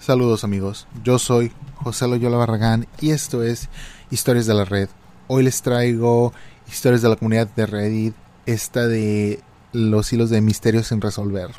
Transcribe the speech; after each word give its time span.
Saludos 0.00 0.44
amigos, 0.44 0.86
yo 1.02 1.18
soy 1.18 1.50
José 1.74 2.06
Loyola 2.06 2.36
Barragán 2.36 2.86
y 3.00 3.10
esto 3.10 3.42
es 3.42 3.68
Historias 4.10 4.46
de 4.46 4.54
la 4.54 4.64
Red. 4.64 4.88
Hoy 5.26 5.42
les 5.42 5.60
traigo 5.60 6.32
historias 6.68 7.02
de 7.02 7.08
la 7.08 7.16
comunidad 7.16 7.48
de 7.48 7.66
Reddit, 7.66 8.14
esta 8.46 8.86
de 8.86 9.42
los 9.72 10.12
hilos 10.12 10.30
de 10.30 10.40
misterios 10.40 10.86
sin 10.86 11.00
resolver. 11.00 11.50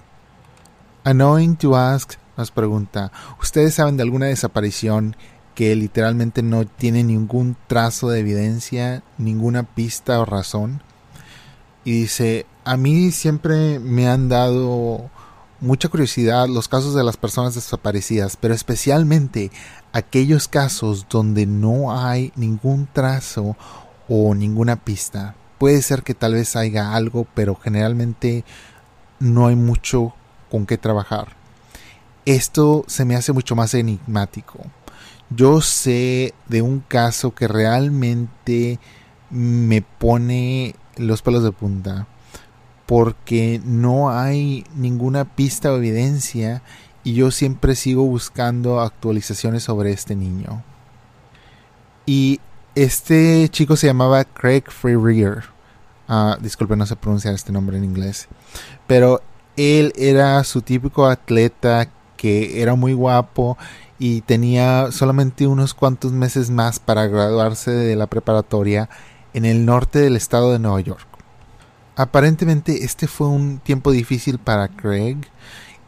Annoying 1.03 1.57
to 1.57 1.75
Ask 1.75 2.13
nos 2.37 2.49
pregunta, 2.49 3.11
¿ustedes 3.41 3.75
saben 3.75 3.97
de 3.97 4.03
alguna 4.03 4.27
desaparición 4.27 5.17
que 5.53 5.75
literalmente 5.75 6.41
no 6.41 6.65
tiene 6.65 7.03
ningún 7.03 7.57
trazo 7.67 8.09
de 8.09 8.21
evidencia, 8.21 9.03
ninguna 9.17 9.63
pista 9.63 10.17
o 10.21 10.25
razón? 10.25 10.81
Y 11.83 11.91
dice, 11.91 12.45
a 12.63 12.77
mí 12.77 13.11
siempre 13.11 13.79
me 13.79 14.07
han 14.07 14.29
dado 14.29 15.09
mucha 15.61 15.89
curiosidad 15.89 16.47
los 16.47 16.67
casos 16.67 16.95
de 16.95 17.03
las 17.03 17.17
personas 17.17 17.55
desaparecidas, 17.55 18.37
pero 18.37 18.53
especialmente 18.53 19.51
aquellos 19.93 20.47
casos 20.47 21.05
donde 21.09 21.45
no 21.45 21.97
hay 21.97 22.31
ningún 22.35 22.87
trazo 22.91 23.55
o 24.07 24.33
ninguna 24.35 24.77
pista. 24.77 25.35
Puede 25.57 25.81
ser 25.81 26.03
que 26.03 26.13
tal 26.13 26.33
vez 26.33 26.55
haya 26.55 26.95
algo, 26.95 27.27
pero 27.33 27.55
generalmente 27.55 28.45
no 29.19 29.47
hay 29.47 29.55
mucho 29.55 30.13
con 30.49 30.65
qué 30.65 30.77
trabajar. 30.77 31.35
Esto 32.25 32.85
se 32.87 33.05
me 33.05 33.15
hace 33.15 33.33
mucho 33.33 33.55
más 33.55 33.73
enigmático. 33.73 34.59
Yo 35.29 35.61
sé 35.61 36.33
de 36.47 36.61
un 36.61 36.79
caso 36.79 37.35
que 37.35 37.47
realmente 37.47 38.79
me 39.29 39.81
pone 39.81 40.75
los 40.95 41.21
pelos 41.21 41.43
de 41.43 41.51
punta 41.51 42.07
porque 42.89 43.61
no 43.63 44.09
hay 44.09 44.65
ninguna 44.73 45.23
pista 45.23 45.71
o 45.71 45.77
evidencia 45.77 46.63
y 47.03 47.13
yo 47.13 47.29
siempre 47.29 47.75
sigo 47.75 48.03
buscando 48.05 48.79
actualizaciones 48.79 49.61
sobre 49.61 49.91
este 49.91 50.15
niño. 50.15 50.63
Y 52.07 52.39
este 52.73 53.47
chico 53.49 53.75
se 53.75 53.85
llamaba 53.85 54.23
Craig 54.23 54.63
Freerear. 54.69 55.43
Uh, 56.07 56.41
disculpe, 56.41 56.75
no 56.75 56.87
sé 56.87 56.95
pronunciar 56.95 57.35
este 57.35 57.51
nombre 57.51 57.77
en 57.77 57.83
inglés. 57.83 58.27
Pero 58.87 59.21
él 59.55 59.93
era 59.95 60.43
su 60.43 60.63
típico 60.63 61.05
atleta 61.05 61.91
que 62.17 62.59
era 62.59 62.73
muy 62.73 62.93
guapo 62.93 63.55
y 63.99 64.21
tenía 64.21 64.91
solamente 64.91 65.45
unos 65.45 65.75
cuantos 65.75 66.11
meses 66.11 66.49
más 66.49 66.79
para 66.79 67.05
graduarse 67.05 67.69
de 67.69 67.95
la 67.95 68.07
preparatoria 68.07 68.89
en 69.35 69.45
el 69.45 69.63
norte 69.63 69.99
del 69.99 70.15
estado 70.15 70.51
de 70.51 70.57
Nueva 70.57 70.81
York. 70.81 71.08
Aparentemente 71.99 72.85
este 72.85 73.07
fue 73.07 73.27
un 73.27 73.59
tiempo 73.59 73.91
difícil 73.91 74.39
para 74.39 74.69
Craig. 74.69 75.17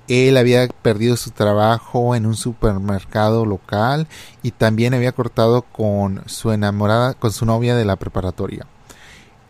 Él 0.10 0.36
había 0.36 0.68
perdido 0.68 1.16
su 1.16 1.32
trabajo 1.32 2.16
en 2.16 2.26
un 2.26 2.36
supermercado 2.36 3.46
local 3.46 4.10
y 4.44 4.52
también 4.52 4.94
había 4.94 5.14
cortado 5.14 5.62
con 5.62 6.22
su 6.26 6.52
enamorada, 6.52 7.14
con 7.14 7.32
su 7.32 7.46
novia 7.46 7.78
de 7.78 7.86
la 7.86 7.96
preparatoria. 7.96 8.68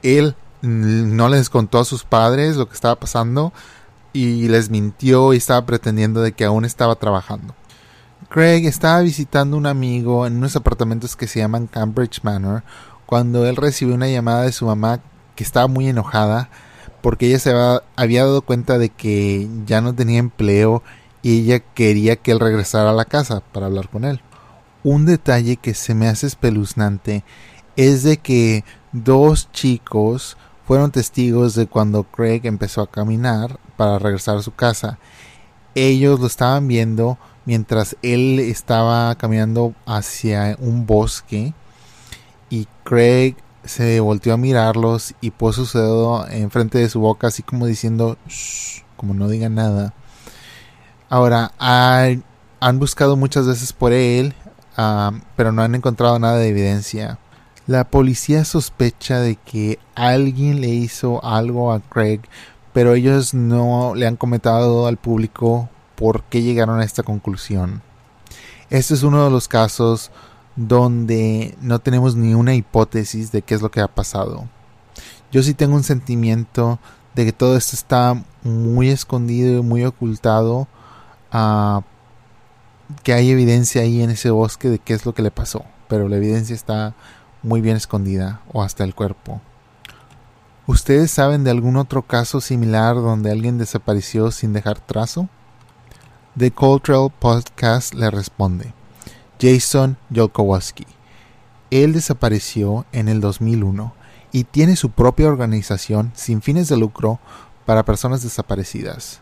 Él 0.04 0.36
no 0.62 1.30
les 1.30 1.50
contó 1.50 1.80
a 1.80 1.84
sus 1.84 2.04
padres 2.04 2.58
lo 2.58 2.68
que 2.68 2.76
estaba 2.76 3.00
pasando 3.00 3.54
y 4.14 4.48
les 4.48 4.70
mintió 4.70 5.34
y 5.34 5.38
estaba 5.38 5.66
pretendiendo 5.66 6.22
de 6.22 6.34
que 6.34 6.46
aún 6.46 6.64
estaba 6.64 6.94
trabajando. 6.94 7.56
Craig 8.30 8.68
estaba 8.68 9.02
visitando 9.02 9.58
un 9.58 9.66
amigo 9.66 10.28
en 10.28 10.38
unos 10.38 10.56
apartamentos 10.56 11.16
que 11.16 11.26
se 11.26 11.40
llaman 11.40 11.66
Cambridge 11.66 12.22
Manor 12.22 12.62
cuando 13.08 13.48
él 13.48 13.56
recibió 13.56 13.96
una 13.96 14.10
llamada 14.10 14.44
de 14.44 14.52
su 14.52 14.68
mamá 14.68 15.00
estaba 15.42 15.68
muy 15.68 15.88
enojada 15.88 16.50
porque 17.02 17.28
ella 17.28 17.40
se 17.40 17.52
había, 17.96 18.26
dado 18.26 18.42
cuenta 18.44 18.78
de 18.78 18.90
que 18.90 19.48
ya 19.66 19.82
no 19.82 19.94
tenía 19.94 20.20
empleo 20.20 20.84
y 21.22 21.42
ella 21.42 21.60
quería 21.60 22.16
que 22.16 22.32
él 22.32 22.40
regresara 22.40 22.92
a 22.92 22.94
la 22.94 23.06
casa 23.06 23.42
para 23.52 23.66
hablar 23.66 23.90
con 23.90 24.06
él. 24.06 24.22
Un 24.84 25.06
detalle 25.06 25.58
que 25.58 25.74
se 25.74 25.94
me 25.94 26.08
hace 26.08 26.28
espeluznante 26.28 27.24
es 27.76 28.04
de 28.04 28.18
que 28.18 28.64
dos 28.92 29.52
chicos 29.52 30.38
fueron 30.66 30.92
testigos 30.92 31.56
de 31.56 31.68
cuando 31.68 32.04
Craig 32.04 32.42
empezó 32.44 32.82
a 32.82 32.90
caminar 32.90 33.60
para 33.78 34.00
regresar 34.00 34.38
a 34.38 34.44
su 34.44 34.54
casa. 34.54 35.00
Ellos 35.76 36.20
lo 36.20 36.28
estaban 36.28 36.68
viendo 36.68 37.18
mientras 37.46 37.96
él 38.02 38.40
estaba 38.40 39.16
caminando 39.16 39.74
hacia 39.86 40.56
un 40.60 40.86
bosque 40.86 41.54
y 42.50 42.68
Craig 42.84 43.36
se 43.64 44.00
volteó 44.00 44.34
a 44.34 44.38
mirarlos 44.38 45.14
y 45.22 45.32
puso 45.32 45.66
su 45.66 45.78
dedo 45.78 46.28
enfrente 46.28 46.78
de 46.80 46.90
su 46.90 47.00
boca, 47.00 47.28
así 47.28 47.44
como 47.44 47.66
diciendo, 47.66 48.18
como 48.98 49.14
no 49.14 49.28
diga 49.28 49.50
nada. 49.50 49.94
Ahora, 51.10 51.52
han 51.58 52.80
buscado 52.80 53.18
muchas 53.18 53.48
veces 53.48 53.74
por 53.74 53.94
él, 53.94 54.34
pero 55.36 55.52
no 55.52 55.62
han 55.62 55.76
encontrado 55.76 56.18
nada 56.20 56.38
de 56.38 56.48
evidencia. 56.50 57.20
La 57.68 57.84
policía 57.84 58.44
sospecha 58.46 59.20
de 59.20 59.36
que 59.36 59.78
alguien 59.96 60.62
le 60.62 60.70
hizo 60.70 61.24
algo 61.24 61.72
a 61.72 61.80
Craig, 61.80 62.22
pero 62.74 62.94
ellos 62.96 63.34
no 63.34 63.94
le 63.96 64.08
han 64.08 64.16
comentado 64.16 64.88
al 64.88 64.98
público 64.98 65.70
por 65.96 66.24
qué 66.24 66.42
llegaron 66.42 66.80
a 66.80 66.84
esta 66.84 67.04
conclusión. 67.04 67.84
Este 68.70 68.94
es 68.94 69.04
uno 69.04 69.24
de 69.24 69.30
los 69.30 69.48
casos 69.48 70.10
donde 70.68 71.58
no 71.62 71.80
tenemos 71.80 72.16
ni 72.16 72.34
una 72.34 72.54
hipótesis 72.54 73.32
de 73.32 73.42
qué 73.42 73.56
es 73.56 73.62
lo 73.62 73.72
que 73.72 73.82
ha 73.82 73.88
pasado. 73.88 74.48
Yo 75.32 75.42
sí 75.42 75.54
tengo 75.54 75.76
un 75.76 75.84
sentimiento 75.84 76.80
de 77.16 77.26
que 77.26 77.34
todo 77.34 77.58
esto 77.58 77.76
está 77.76 78.24
muy 78.44 78.90
escondido 78.90 79.60
y 79.60 79.64
muy 79.64 79.86
ocultado, 79.86 80.68
uh, 81.34 81.82
que 83.04 83.14
hay 83.14 83.32
evidencia 83.32 83.82
ahí 83.82 84.02
en 84.02 84.12
ese 84.12 84.30
bosque 84.30 84.70
de 84.70 84.80
qué 84.80 84.94
es 84.94 85.06
lo 85.06 85.14
que 85.14 85.24
le 85.24 85.32
pasó, 85.32 85.66
pero 85.88 86.08
la 86.08 86.18
evidencia 86.18 86.54
está 86.54 86.94
muy 87.42 87.62
bien 87.62 87.76
escondida 87.76 88.42
o 88.54 88.62
hasta 88.62 88.84
el 88.84 88.94
cuerpo. 88.94 89.42
¿Ustedes 90.68 91.10
saben 91.10 91.44
de 91.44 91.52
algún 91.52 91.76
otro 91.76 92.04
caso 92.04 92.40
similar 92.40 92.96
donde 92.96 93.32
alguien 93.32 93.58
desapareció 93.58 94.32
sin 94.32 94.54
dejar 94.54 94.80
trazo? 94.80 95.28
The 96.38 96.52
Cultural 96.52 97.12
Podcast 97.20 97.94
le 97.94 98.12
responde. 98.12 98.74
Jason 99.42 99.98
Jolkowski. 100.14 100.86
Él 101.72 101.94
desapareció 101.94 102.86
en 102.92 103.08
el 103.08 103.22
2001 103.22 103.94
y 104.32 104.44
tiene 104.44 104.76
su 104.76 104.92
propia 104.92 105.28
organización 105.28 106.12
sin 106.14 106.42
fines 106.42 106.70
de 106.70 106.78
lucro 106.78 107.20
para 107.66 107.84
personas 107.84 108.22
desaparecidas, 108.22 109.22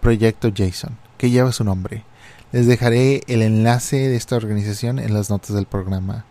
Proyecto 0.00 0.50
Jason, 0.54 0.96
que 1.18 1.30
lleva 1.30 1.52
su 1.52 1.62
nombre. 1.62 2.04
Les 2.52 2.66
dejaré 2.66 3.22
el 3.28 3.42
enlace 3.42 4.08
de 4.08 4.16
esta 4.16 4.36
organización 4.36 4.98
en 4.98 5.14
las 5.14 5.30
notas 5.30 5.54
del 5.54 5.66
programa. 5.66 6.24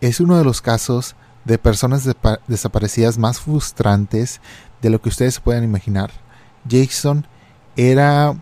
Es 0.00 0.20
uno 0.20 0.38
de 0.38 0.44
los 0.44 0.62
casos 0.62 1.16
de 1.44 1.58
personas 1.58 2.08
desaparecidas 2.46 3.18
más 3.18 3.40
frustrantes 3.40 4.40
de 4.80 4.90
lo 4.90 5.02
que 5.02 5.08
ustedes 5.08 5.40
puedan 5.40 5.64
imaginar. 5.64 6.12
Jason 6.70 7.26
era 7.74 8.36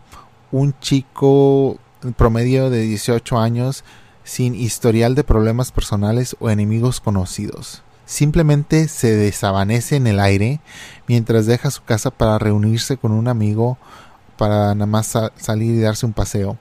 un 0.52 0.75
chico 0.81 1.78
promedio 2.16 2.69
de 2.69 2.82
18 2.82 3.38
años 3.38 3.84
sin 4.30 4.54
historial 4.54 5.16
de 5.16 5.24
problemas 5.24 5.72
personales 5.72 6.36
o 6.38 6.50
enemigos 6.50 7.00
conocidos. 7.00 7.82
Simplemente 8.06 8.86
se 8.86 9.16
desavanece 9.16 9.96
en 9.96 10.06
el 10.06 10.20
aire 10.20 10.60
mientras 11.08 11.46
deja 11.46 11.72
su 11.72 11.82
casa 11.82 12.12
para 12.12 12.38
reunirse 12.38 12.96
con 12.96 13.10
un 13.10 13.26
amigo 13.26 13.76
para 14.36 14.72
nada 14.76 14.86
más 14.86 15.19
salir 15.34 15.74
y 15.74 15.80
darse 15.80 16.06
un 16.06 16.12
paseo. 16.12 16.58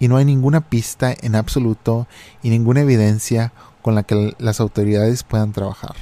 Y 0.00 0.08
no 0.08 0.16
hay 0.16 0.24
ninguna 0.24 0.62
pista 0.62 1.14
en 1.22 1.36
absoluto 1.36 2.08
y 2.42 2.50
ninguna 2.50 2.80
evidencia 2.80 3.52
con 3.82 3.94
la 3.94 4.02
que 4.02 4.34
las 4.38 4.58
autoridades 4.58 5.22
puedan 5.22 5.52
trabajar. 5.52 5.94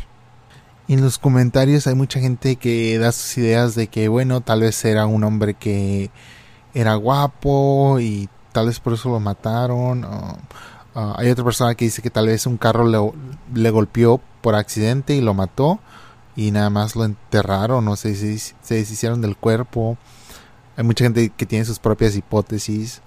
en 0.88 1.03
los 1.03 1.19
comentarios 1.19 1.86
hay 1.86 1.94
mucha 1.94 2.19
gente 2.19 2.56
que 2.56 2.98
da 2.98 3.12
sus 3.12 3.36
ideas 3.36 3.75
de 3.75 3.88
que, 3.88 4.09
bueno, 4.09 4.41
tal 4.41 4.62
vez 4.62 4.82
era 4.86 5.04
un 5.04 5.22
hombre 5.25 5.53
que 5.53 6.10
era 6.72 6.95
guapo 6.95 8.00
y 8.00 8.30
tal 8.53 8.68
vez 8.68 8.80
por 8.80 8.95
eso 8.95 9.10
lo 9.10 9.21
mataron. 9.21 10.06
Ah, 11.02 11.14
hay 11.16 11.30
otra 11.30 11.44
persona 11.44 11.74
que 11.74 11.86
dice 11.86 12.02
que 12.02 12.10
tal 12.10 12.26
vez 12.26 12.44
un 12.47 12.58
carro 12.58 12.84
le, 13.54 13.70
golpeó 13.70 14.20
por 14.42 14.54
accidente 14.54 15.14
y 15.14 15.22
lo 15.22 15.32
mató 15.32 15.80
y 16.36 16.50
nada 16.50 16.68
más 16.68 16.94
lo 16.94 17.06
enterraron 17.06 17.88
o 17.88 17.97
se, 17.97 18.14
se, 18.36 18.74
deshicieron 18.74 19.22
del 19.22 19.34
cuerpo. 19.34 19.97
Hay 20.76 20.84
mucha 20.84 21.04
gente 21.04 21.30
que 21.30 21.47
tiene 21.47 21.64
sus 21.64 21.78
propias 21.78 22.16
hipótesis. 22.16 23.00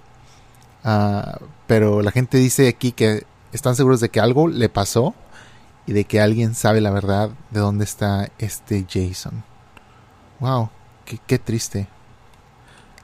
Ah, 0.82 1.38
pero 1.68 2.02
la 2.02 2.10
gente 2.10 2.36
dice 2.38 2.66
aquí 2.66 2.90
que 2.90 3.26
están 3.52 3.76
seguros 3.76 4.00
de 4.00 4.08
que 4.08 4.18
algo 4.18 4.48
le 4.48 4.68
pasó 4.68 5.14
y 5.86 5.92
de 5.92 6.04
que 6.04 6.20
alguien 6.20 6.56
sabe 6.56 6.80
la 6.80 6.90
verdad 6.90 7.30
de 7.52 7.60
dónde 7.60 7.84
está 7.84 8.28
este 8.38 8.84
Jason. 8.90 9.44
Wow, 10.40 10.68
qué, 11.04 11.20
qué 11.24 11.38
triste. 11.38 11.86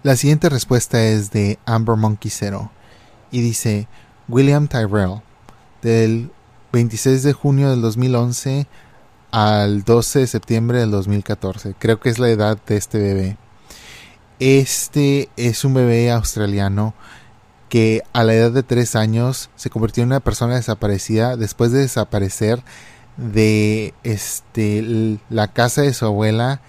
La 0.02 0.16
siguiente 0.16 0.48
respuesta 0.48 1.00
es 1.00 1.30
de 1.30 1.60
Amber 1.64 1.94
Monkey 1.94 2.32
Zero 2.32 2.72
y 3.30 3.40
dice, 3.40 3.86
William 4.30 4.68
Tyrell, 4.68 5.22
del 5.82 6.30
26 6.72 7.22
de 7.24 7.32
junio 7.32 7.70
del 7.70 7.82
2011 7.82 8.66
al 9.32 9.82
12 9.82 10.20
de 10.20 10.26
septiembre 10.26 10.78
del 10.78 10.90
2014. 10.92 11.74
Creo 11.78 11.98
que 12.00 12.10
es 12.10 12.18
la 12.18 12.28
edad 12.28 12.58
de 12.66 12.76
este 12.76 12.98
bebé. 12.98 13.36
Este 14.38 15.28
es 15.36 15.64
un 15.64 15.74
bebé 15.74 16.10
australiano 16.10 16.94
que 17.68 18.02
a 18.12 18.24
la 18.24 18.34
edad 18.34 18.52
de 18.52 18.62
tres 18.62 18.96
años 18.96 19.50
se 19.56 19.70
convirtió 19.70 20.02
en 20.02 20.08
una 20.08 20.20
persona 20.20 20.54
desaparecida 20.54 21.36
después 21.36 21.72
de 21.72 21.80
desaparecer 21.80 22.62
de 23.16 23.94
este 24.02 25.18
la 25.28 25.48
casa 25.48 25.82
de 25.82 25.92
su 25.92 26.06
abuela 26.06 26.60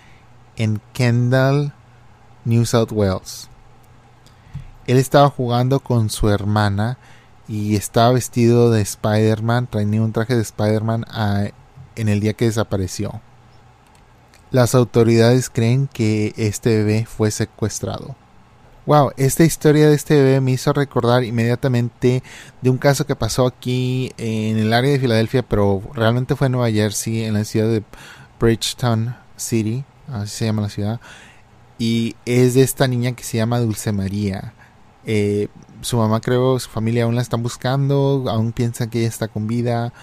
en 0.58 0.82
Kendall, 0.94 1.74
New 2.46 2.66
South 2.66 2.92
Wales. 2.92 3.50
Él 4.88 4.98
estaba 4.98 5.30
jugando 5.30 5.80
con 5.80 6.10
su 6.10 6.30
hermana 6.30 6.98
y 7.48 7.76
estaba 7.76 8.14
vestido 8.14 8.72
de 8.72 8.82
Spider-Man, 8.82 9.68
traía 9.68 10.02
un 10.02 10.14
traje 10.14 10.36
de 10.36 10.42
Spider-Man 10.42 11.06
en 11.96 12.10
el 12.10 12.20
día 12.20 12.34
que 12.34 12.46
desapareció. 12.46 13.22
Las 14.52 14.76
autoridades 14.76 15.50
creen 15.50 15.88
que 15.88 16.34
este 16.38 16.78
bebé 16.78 17.06
fue 17.06 17.32
secuestrado. 17.32 18.16
Wow, 18.86 19.12
esta 19.16 19.44
historia 19.44 19.88
de 19.88 19.96
este 19.96 20.16
bebé 20.16 20.42
me 20.42 20.52
hizo 20.52 20.74
recordar 20.74 21.24
inmediatamente 21.24 22.24
de 22.62 22.70
un 22.70 22.78
caso 22.78 23.06
que 23.06 23.16
pasó 23.16 23.46
aquí 23.46 24.12
en 24.18 24.58
el 24.58 24.74
área 24.74 24.92
de 24.92 25.00
Filadelfia, 25.00 25.44
pero 25.44 25.82
realmente 25.94 26.36
fue 26.36 26.48
en 26.48 26.54
Nueva 26.54 26.72
Jersey, 26.72 27.24
en 27.24 27.36
la 27.36 27.46
ciudad 27.46 27.68
de 27.68 27.84
Bridgetown 28.40 29.16
City, 29.38 29.86
así 30.12 30.36
se 30.36 30.46
llama 30.46 30.64
la 30.64 30.70
ciudad, 30.70 31.00
y 31.78 32.16
es 32.26 32.56
de 32.56 32.64
esta 32.64 32.88
niña 32.88 33.12
que 33.12 33.24
se 33.24 33.38
llama 33.38 33.60
Dulce 33.60 33.92
María. 33.92 34.54
Eh, 35.06 35.48
su 35.82 35.98
mamá 35.98 36.22
creo, 36.22 36.60
su 36.60 36.70
familia 36.70 37.06
aún 37.06 37.16
la 37.16 37.22
están 37.22 37.44
buscando, 37.44 38.26
aún 38.28 38.52
piensan 38.52 38.90
que 38.90 39.00
ella 39.00 39.08
está 39.08 39.28
con 39.28 39.48
vida. 39.48 39.94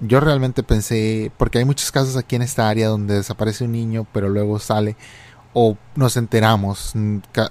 Yo 0.00 0.20
realmente 0.20 0.62
pensé, 0.62 1.30
porque 1.38 1.58
hay 1.58 1.64
muchos 1.64 1.92
casos 1.92 2.16
aquí 2.16 2.36
en 2.36 2.42
esta 2.42 2.68
área 2.68 2.88
donde 2.88 3.14
desaparece 3.14 3.64
un 3.64 3.72
niño, 3.72 4.06
pero 4.12 4.28
luego 4.28 4.58
sale 4.58 4.96
o 5.54 5.76
nos 5.94 6.16
enteramos. 6.16 6.92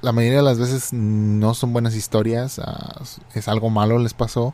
La 0.01 0.11
mayoría 0.11 0.39
de 0.39 0.43
las 0.43 0.59
veces 0.59 0.93
no 0.93 1.53
son 1.55 1.73
buenas 1.73 1.95
historias, 1.95 2.59
ah, 2.59 3.01
es 3.33 3.47
algo 3.47 3.69
malo 3.69 3.97
les 3.97 4.13
pasó, 4.13 4.53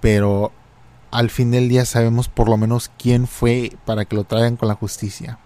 pero 0.00 0.50
al 1.10 1.30
fin 1.30 1.50
del 1.50 1.68
día 1.68 1.84
sabemos 1.84 2.28
por 2.28 2.48
lo 2.48 2.56
menos 2.56 2.90
quién 2.98 3.26
fue 3.28 3.76
para 3.84 4.06
que 4.06 4.16
lo 4.16 4.24
traigan 4.24 4.56
con 4.56 4.68
la 4.68 4.74
justicia. 4.74 5.38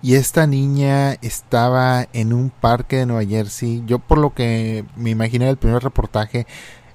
Y 0.00 0.14
esta 0.14 0.46
niña 0.46 1.14
estaba 1.22 2.06
en 2.12 2.32
un 2.32 2.50
parque 2.50 2.98
de 2.98 3.06
Nueva 3.06 3.28
Jersey. 3.28 3.82
Yo 3.84 3.98
por 3.98 4.18
lo 4.18 4.32
que 4.32 4.84
me 4.94 5.10
imaginé 5.10 5.46
del 5.46 5.56
primer 5.56 5.82
reportaje, 5.82 6.46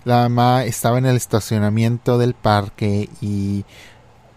la 0.05 0.21
mamá 0.29 0.63
estaba 0.63 0.99
en 0.99 1.05
el 1.05 1.17
estacionamiento 1.17 2.17
del 2.17 2.33
parque 2.33 3.09
y 3.19 3.65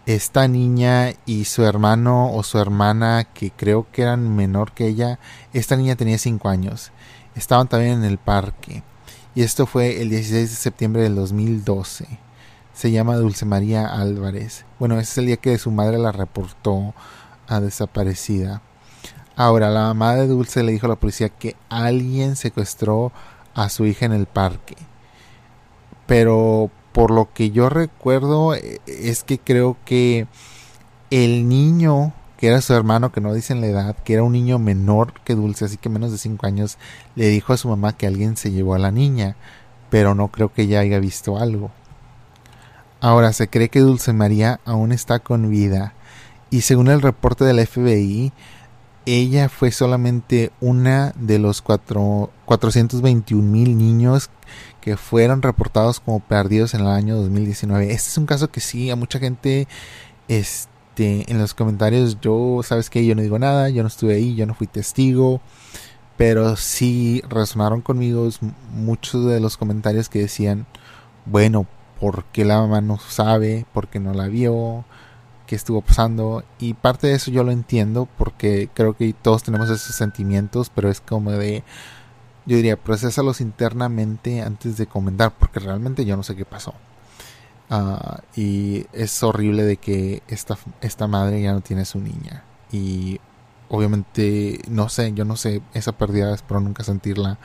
esta 0.05 0.49
niña 0.49 1.13
y 1.25 1.45
su 1.45 1.63
hermano 1.63 2.33
o 2.33 2.43
su 2.43 2.59
hermana, 2.59 3.25
que 3.33 3.51
creo 3.51 3.87
que 3.91 4.01
eran 4.01 4.35
menor 4.35 4.73
que 4.73 4.87
ella, 4.87 5.19
esta 5.53 5.77
niña 5.77 5.95
tenía 5.95 6.17
5 6.17 6.49
años. 6.49 6.91
Estaban 7.35 7.69
también 7.69 7.99
en 7.99 8.03
el 8.03 8.17
parque. 8.17 8.83
Y 9.33 9.43
esto 9.43 9.65
fue 9.65 10.01
el 10.01 10.09
16 10.09 10.49
de 10.49 10.55
septiembre 10.55 11.03
del 11.03 11.15
2012. 11.15 12.05
Se 12.73 12.91
llama 12.91 13.15
Dulce 13.15 13.45
María 13.45 13.85
Álvarez. 13.87 14.65
Bueno, 14.77 14.99
ese 14.99 15.11
es 15.11 15.17
el 15.19 15.25
día 15.27 15.37
que 15.37 15.57
su 15.57 15.71
madre 15.71 15.97
la 15.97 16.11
reportó 16.11 16.93
desaparecida. 17.49 18.61
Ahora, 19.35 19.69
la 19.69 19.81
mamá 19.81 20.15
de 20.15 20.27
Dulce 20.27 20.63
le 20.63 20.71
dijo 20.71 20.87
a 20.87 20.89
la 20.89 20.95
policía 20.95 21.29
que 21.29 21.55
alguien 21.69 22.35
secuestró 22.35 23.11
a 23.53 23.69
su 23.69 23.85
hija 23.85 24.05
en 24.05 24.13
el 24.13 24.25
parque. 24.25 24.75
Pero 26.05 26.71
por 26.91 27.11
lo 27.11 27.31
que 27.33 27.51
yo 27.51 27.69
recuerdo 27.69 28.55
eh, 28.55 28.81
es 28.87 29.23
que 29.23 29.39
creo 29.39 29.77
que 29.85 30.27
el 31.11 31.47
niño 31.47 32.13
que 32.37 32.47
era 32.47 32.61
su 32.61 32.73
hermano, 32.73 33.11
que 33.11 33.19
no 33.19 33.33
dicen 33.33 33.61
la 33.61 33.67
edad, 33.67 33.95
que 33.95 34.13
era 34.13 34.23
un 34.23 34.31
niño 34.31 34.59
menor 34.59 35.13
que 35.21 35.35
Dulce, 35.35 35.65
así 35.65 35.77
que 35.77 35.89
menos 35.89 36.11
de 36.11 36.19
5 36.19 36.45
años, 36.45 36.77
le 37.15 37.27
dijo 37.27 37.51
a 37.51 37.57
su 37.57 37.67
mamá 37.67 37.97
que 37.97 38.07
alguien 38.07 38.37
se 38.37 38.51
llevó 38.51 38.75
a 38.75 38.79
la 38.79 38.91
niña, 38.91 39.35
pero 39.89 40.13
no 40.13 40.29
creo 40.29 40.53
que 40.53 40.63
ella 40.63 40.79
haya 40.79 40.99
visto 40.99 41.37
algo. 41.37 41.71
Ahora 43.01 43.33
se 43.33 43.47
cree 43.47 43.69
que 43.69 43.79
Dulce 43.79 44.13
María 44.13 44.59
aún 44.65 44.91
está 44.91 45.19
con 45.19 45.49
vida 45.49 45.93
y 46.49 46.61
según 46.61 46.87
el 46.87 47.01
reporte 47.01 47.43
del 47.45 47.65
FBI, 47.65 48.31
ella 49.05 49.47
fue 49.47 49.71
solamente 49.71 50.51
una 50.59 51.13
de 51.15 51.39
los 51.39 51.61
cuatro, 51.61 52.29
421 52.45 53.41
mil 53.41 53.77
niños 53.77 54.29
que 54.81 54.97
fueron 54.97 55.41
reportados 55.41 55.99
como 55.99 56.19
perdidos 56.19 56.73
en 56.73 56.81
el 56.81 56.87
año 56.87 57.15
2019. 57.15 57.85
Este 57.85 58.09
es 58.09 58.17
un 58.17 58.25
caso 58.25 58.49
que 58.49 58.59
sí, 58.59 58.89
a 58.89 58.95
mucha 58.95 59.19
gente 59.19 59.67
este, 60.27 61.29
en 61.31 61.39
los 61.39 61.53
comentarios, 61.53 62.19
yo, 62.19 62.61
sabes 62.63 62.89
que 62.89 63.05
yo 63.05 63.15
no 63.15 63.21
digo 63.21 63.39
nada, 63.39 63.69
yo 63.69 63.81
no 63.81 63.87
estuve 63.87 64.15
ahí, 64.15 64.35
yo 64.35 64.45
no 64.45 64.53
fui 64.53 64.67
testigo, 64.67 65.41
pero 66.17 66.55
sí 66.55 67.21
resonaron 67.29 67.81
conmigo 67.81 68.27
muchos 68.73 69.25
de 69.25 69.39
los 69.39 69.55
comentarios 69.55 70.09
que 70.09 70.19
decían, 70.19 70.65
bueno, 71.25 71.65
¿por 71.99 72.25
qué 72.25 72.45
la 72.45 72.59
mamá 72.59 72.81
no 72.81 72.97
sabe? 72.97 73.65
¿Por 73.73 73.87
qué 73.87 73.99
no 73.99 74.13
la 74.13 74.27
vio? 74.27 74.85
¿Qué 75.47 75.55
estuvo 75.55 75.81
pasando? 75.81 76.43
Y 76.59 76.75
parte 76.75 77.07
de 77.07 77.13
eso 77.13 77.31
yo 77.31 77.43
lo 77.43 77.51
entiendo 77.51 78.07
porque 78.17 78.69
creo 78.73 78.95
que 78.95 79.13
todos 79.13 79.41
tenemos 79.43 79.69
esos 79.69 79.95
sentimientos, 79.95 80.69
pero 80.73 80.89
es 80.89 81.01
como 81.01 81.31
de 81.31 81.63
yo 82.47 82.55
diría, 82.55 82.77
procesalos 82.77 83.41
internamente 83.41 84.41
antes 84.41 84.77
de 84.77 84.87
comentar, 84.87 85.33
porque 85.37 85.59
realmente 85.59 86.05
yo 86.05 86.15
no 86.15 86.23
sé 86.23 86.35
qué 86.35 86.45
pasó. 86.45 86.73
Ah, 87.69 88.21
y 88.35 88.85
es 88.93 89.21
horrible 89.21 89.63
de 89.63 89.75
que 89.77 90.23
esta, 90.29 90.57
esta 90.79 91.07
madre 91.07 91.41
ya 91.41 91.51
no 91.51 91.61
tiene 91.61 91.83
su 91.83 91.99
niña. 91.99 92.43
Y 92.71 93.19
obviamente, 93.69 94.61
no 94.69 94.87
sé, 94.87 95.11
yo 95.13 95.25
no 95.25 95.35
sé, 95.35 95.61
esa 95.73 95.91
pérdida 95.91 96.33
espero 96.33 96.61
nunca 96.61 96.85
sentirla. 96.85 97.37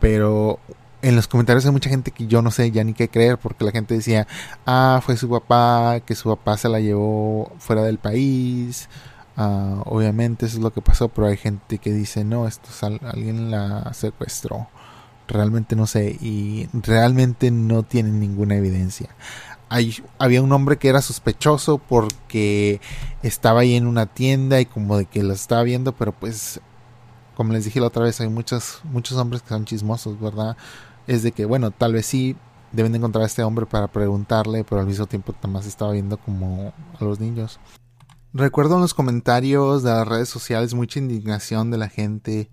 Pero 0.00 0.58
en 1.02 1.16
los 1.16 1.28
comentarios 1.28 1.64
hay 1.64 1.72
mucha 1.72 1.90
gente 1.90 2.10
que 2.10 2.26
yo 2.26 2.42
no 2.42 2.50
sé 2.50 2.70
ya 2.70 2.84
ni 2.84 2.92
qué 2.92 3.08
creer, 3.08 3.38
porque 3.38 3.64
la 3.64 3.70
gente 3.70 3.94
decía, 3.94 4.26
ah, 4.66 5.00
fue 5.04 5.16
su 5.16 5.28
papá, 5.28 6.00
que 6.04 6.14
su 6.14 6.28
papá 6.28 6.56
se 6.56 6.68
la 6.68 6.80
llevó 6.80 7.52
fuera 7.58 7.82
del 7.82 7.98
país. 7.98 8.88
Ah, 9.36 9.82
obviamente 9.86 10.46
eso 10.46 10.56
es 10.56 10.62
lo 10.62 10.72
que 10.72 10.82
pasó, 10.82 11.08
pero 11.08 11.28
hay 11.28 11.36
gente 11.36 11.78
que 11.78 11.92
dice, 11.92 12.24
no, 12.24 12.48
esto 12.48 12.70
es 12.70 12.82
alguien 12.82 13.50
la 13.50 13.92
secuestró. 13.94 14.68
Realmente 15.28 15.76
no 15.76 15.86
sé 15.86 16.16
y 16.20 16.68
realmente 16.72 17.50
no 17.50 17.82
tienen 17.82 18.18
ninguna 18.18 18.56
evidencia. 18.56 19.10
Hay, 19.68 20.02
había 20.18 20.42
un 20.42 20.52
hombre 20.52 20.78
que 20.78 20.88
era 20.88 21.02
sospechoso 21.02 21.78
porque 21.78 22.80
estaba 23.22 23.60
ahí 23.60 23.76
en 23.76 23.86
una 23.86 24.06
tienda 24.06 24.60
y 24.60 24.66
como 24.66 24.96
de 24.96 25.04
que 25.04 25.22
lo 25.22 25.34
estaba 25.34 25.62
viendo, 25.62 25.92
pero 25.92 26.12
pues 26.12 26.60
como 27.38 27.52
les 27.52 27.64
dije 27.64 27.78
la 27.78 27.86
otra 27.86 28.02
vez, 28.02 28.20
hay 28.20 28.28
muchos, 28.28 28.80
muchos 28.82 29.16
hombres 29.16 29.42
que 29.42 29.50
son 29.50 29.64
chismosos, 29.64 30.18
¿verdad? 30.18 30.56
Es 31.06 31.22
de 31.22 31.30
que, 31.30 31.44
bueno, 31.44 31.70
tal 31.70 31.92
vez 31.92 32.04
sí 32.04 32.34
deben 32.72 32.90
de 32.90 32.98
encontrar 32.98 33.22
a 33.22 33.26
este 33.28 33.44
hombre 33.44 33.64
para 33.64 33.86
preguntarle, 33.86 34.64
pero 34.64 34.80
al 34.80 34.88
mismo 34.88 35.06
tiempo 35.06 35.32
más 35.46 35.64
estaba 35.64 35.92
viendo 35.92 36.16
como 36.16 36.74
a 36.98 37.04
los 37.04 37.20
niños. 37.20 37.60
Recuerdo 38.34 38.74
en 38.74 38.80
los 38.80 38.92
comentarios 38.92 39.84
de 39.84 39.90
las 39.90 40.08
redes 40.08 40.28
sociales 40.28 40.74
mucha 40.74 40.98
indignación 40.98 41.70
de 41.70 41.78
la 41.78 41.88
gente 41.88 42.50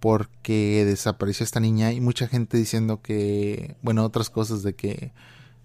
porque 0.00 0.82
desapareció 0.86 1.44
esta 1.44 1.60
niña 1.60 1.92
y 1.92 2.00
mucha 2.00 2.26
gente 2.26 2.56
diciendo 2.56 3.02
que, 3.02 3.76
bueno, 3.82 4.02
otras 4.02 4.30
cosas 4.30 4.62
de 4.62 4.74
que 4.74 5.12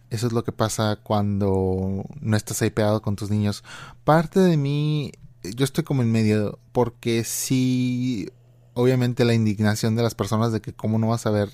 eso 0.10 0.28
es 0.28 0.34
lo 0.34 0.44
que 0.44 0.52
pasa 0.52 1.00
cuando 1.02 2.04
no 2.20 2.36
estás 2.36 2.62
ahí 2.62 2.70
pegado 2.70 3.02
con 3.02 3.16
tus 3.16 3.30
niños. 3.30 3.64
Parte 4.04 4.42
de 4.42 4.58
mí, 4.58 5.14
yo 5.56 5.64
estoy 5.64 5.86
como 5.86 6.02
en 6.02 6.12
medio 6.12 6.60
porque 6.74 7.24
sí, 7.24 8.30
obviamente 8.78 9.26
la 9.26 9.34
indignación 9.34 9.96
de 9.96 10.04
las 10.04 10.16
personas 10.16 10.52
de 10.52 10.62
que 10.62 10.74
cómo 10.74 11.00
no 11.00 11.10
vas 11.10 11.26
a 11.26 11.32
ver 11.32 11.50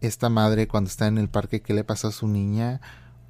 esta 0.00 0.28
madre 0.28 0.68
cuando 0.68 0.88
está 0.88 1.06
en 1.06 1.18
el 1.18 1.28
parque, 1.28 1.60
qué 1.60 1.74
le 1.74 1.84
pasa 1.84 2.08
a 2.08 2.12
su 2.12 2.28
niña, 2.28 2.80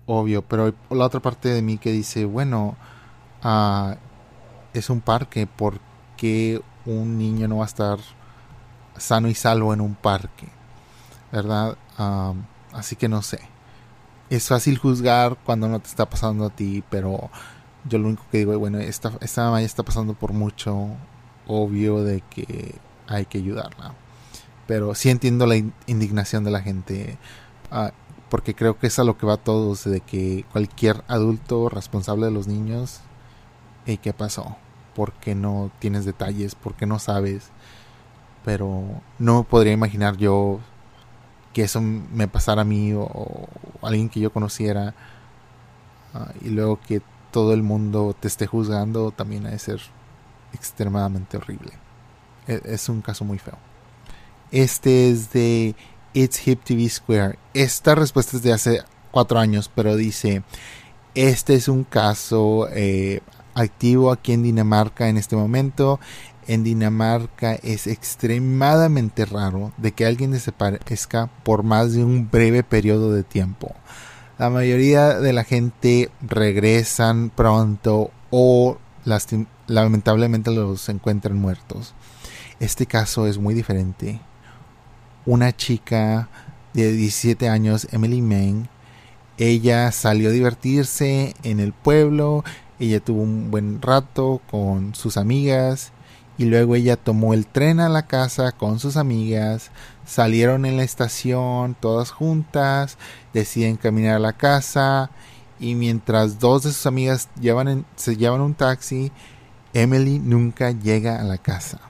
obvio, 0.06 0.42
pero 0.42 0.74
la 0.90 1.06
otra 1.06 1.20
parte 1.20 1.48
de 1.48 1.62
mí 1.62 1.78
que 1.78 1.92
dice, 1.92 2.24
bueno, 2.24 2.76
Ah, 3.42 3.96
es 4.74 4.90
un 4.90 5.00
parque, 5.00 5.46
¿por 5.46 5.80
qué 6.16 6.60
un 6.84 7.18
niño 7.18 7.48
no 7.48 7.58
va 7.58 7.64
a 7.64 7.66
estar 7.66 7.98
sano 8.96 9.28
y 9.28 9.34
salvo 9.34 9.72
en 9.74 9.80
un 9.80 9.94
parque? 9.94 10.48
¿Verdad? 11.32 11.76
así 12.72 12.96
que 12.96 13.08
no 13.08 13.22
sé. 13.22 13.40
Es 14.30 14.48
fácil 14.48 14.78
juzgar 14.78 15.36
cuando 15.44 15.68
no 15.68 15.80
te 15.80 15.88
está 15.88 16.08
pasando 16.08 16.46
a 16.46 16.50
ti, 16.50 16.84
pero 16.90 17.30
yo 17.84 17.98
lo 17.98 18.08
único 18.08 18.24
que 18.30 18.38
digo 18.38 18.52
es, 18.52 18.58
bueno, 18.58 18.78
esta, 18.78 19.12
esta 19.20 19.44
mamá 19.44 19.60
ya 19.60 19.66
está 19.66 19.82
pasando 19.82 20.14
por 20.14 20.32
mucho, 20.32 20.88
obvio 21.46 22.02
de 22.04 22.22
que 22.22 22.76
hay 23.10 23.26
que 23.26 23.38
ayudarla. 23.38 23.94
Pero 24.66 24.94
sí 24.94 25.10
entiendo 25.10 25.46
la 25.46 25.56
indignación 25.86 26.44
de 26.44 26.50
la 26.50 26.62
gente, 26.62 27.18
ah, 27.70 27.92
porque 28.30 28.54
creo 28.54 28.78
que 28.78 28.86
es 28.86 28.98
a 28.98 29.04
lo 29.04 29.18
que 29.18 29.26
va 29.26 29.36
todos, 29.36 29.84
de 29.84 30.00
que 30.00 30.46
cualquier 30.52 31.04
adulto 31.08 31.68
responsable 31.68 32.26
de 32.26 32.32
los 32.32 32.46
niños 32.46 33.02
¿Y 33.86 33.96
qué 33.98 34.12
pasó? 34.12 34.56
¿Por 34.94 35.12
qué 35.14 35.34
no 35.34 35.70
tienes 35.78 36.04
detalles? 36.04 36.54
¿Por 36.54 36.74
qué 36.74 36.86
no 36.86 36.98
sabes? 36.98 37.50
Pero 38.44 38.84
no 39.18 39.44
podría 39.44 39.72
imaginar 39.72 40.16
yo 40.16 40.60
que 41.52 41.62
eso 41.62 41.80
me 41.80 42.28
pasara 42.28 42.62
a 42.62 42.64
mí 42.64 42.92
o, 42.94 43.48
a 43.82 43.88
alguien 43.88 44.08
que 44.08 44.20
yo 44.20 44.32
conociera 44.32 44.94
ah, 46.14 46.32
y 46.40 46.50
luego 46.50 46.78
que 46.80 47.02
todo 47.32 47.54
el 47.54 47.62
mundo 47.62 48.14
te 48.18 48.28
esté 48.28 48.46
juzgando 48.46 49.10
también 49.10 49.46
ha 49.46 49.50
de 49.50 49.58
ser 49.58 49.80
extremadamente 50.52 51.36
horrible. 51.36 51.72
E, 52.46 52.60
es 52.64 52.88
un 52.88 53.02
caso 53.02 53.24
muy 53.24 53.38
feo. 53.38 53.58
Este 54.50 55.10
es 55.10 55.32
de 55.32 55.74
It's 56.12 56.46
Hip 56.46 56.64
TV 56.64 56.88
Square. 56.88 57.38
Esta 57.54 57.94
respuesta 57.94 58.36
es 58.36 58.42
de 58.42 58.52
hace 58.52 58.82
cuatro 59.10 59.38
años, 59.38 59.70
pero 59.74 59.96
dice, 59.96 60.42
este 61.14 61.54
es 61.54 61.68
un 61.68 61.84
caso 61.84 62.68
eh, 62.72 63.20
activo 63.54 64.10
aquí 64.10 64.32
en 64.32 64.42
Dinamarca 64.42 65.08
en 65.08 65.16
este 65.16 65.36
momento. 65.36 66.00
En 66.46 66.64
Dinamarca 66.64 67.54
es 67.54 67.86
extremadamente 67.86 69.24
raro 69.24 69.72
de 69.76 69.92
que 69.92 70.06
alguien 70.06 70.32
desaparezca 70.32 71.28
por 71.44 71.62
más 71.62 71.92
de 71.92 72.02
un 72.02 72.28
breve 72.30 72.64
periodo 72.64 73.12
de 73.12 73.22
tiempo. 73.22 73.74
La 74.38 74.50
mayoría 74.50 75.20
de 75.20 75.32
la 75.32 75.44
gente 75.44 76.10
regresan 76.22 77.30
pronto 77.30 78.10
o 78.30 78.78
lamentablemente 79.66 80.50
los 80.50 80.88
encuentran 80.88 81.36
muertos. 81.36 81.94
Este 82.60 82.84
caso 82.84 83.26
es 83.26 83.38
muy 83.38 83.54
diferente. 83.54 84.20
Una 85.24 85.56
chica 85.56 86.28
de 86.74 86.92
17 86.92 87.48
años, 87.48 87.88
Emily 87.90 88.20
Meng, 88.20 88.68
ella 89.38 89.90
salió 89.92 90.28
a 90.28 90.32
divertirse 90.32 91.34
en 91.42 91.58
el 91.58 91.72
pueblo, 91.72 92.44
ella 92.78 93.00
tuvo 93.00 93.22
un 93.22 93.50
buen 93.50 93.80
rato 93.80 94.42
con 94.50 94.94
sus 94.94 95.16
amigas 95.16 95.92
y 96.36 96.44
luego 96.44 96.74
ella 96.74 96.98
tomó 96.98 97.32
el 97.32 97.46
tren 97.46 97.80
a 97.80 97.88
la 97.88 98.06
casa 98.06 98.52
con 98.52 98.78
sus 98.78 98.98
amigas, 98.98 99.70
salieron 100.04 100.66
en 100.66 100.76
la 100.76 100.82
estación 100.82 101.74
todas 101.80 102.10
juntas, 102.10 102.98
deciden 103.32 103.78
caminar 103.78 104.16
a 104.16 104.18
la 104.18 104.34
casa 104.34 105.10
y 105.58 105.74
mientras 105.76 106.38
dos 106.38 106.64
de 106.64 106.72
sus 106.72 106.84
amigas 106.84 107.30
se 107.96 108.16
llevan 108.16 108.40
un 108.42 108.54
taxi, 108.54 109.12
Emily 109.72 110.18
nunca 110.18 110.72
llega 110.72 111.18
a 111.18 111.24
la 111.24 111.38
casa. 111.38 111.89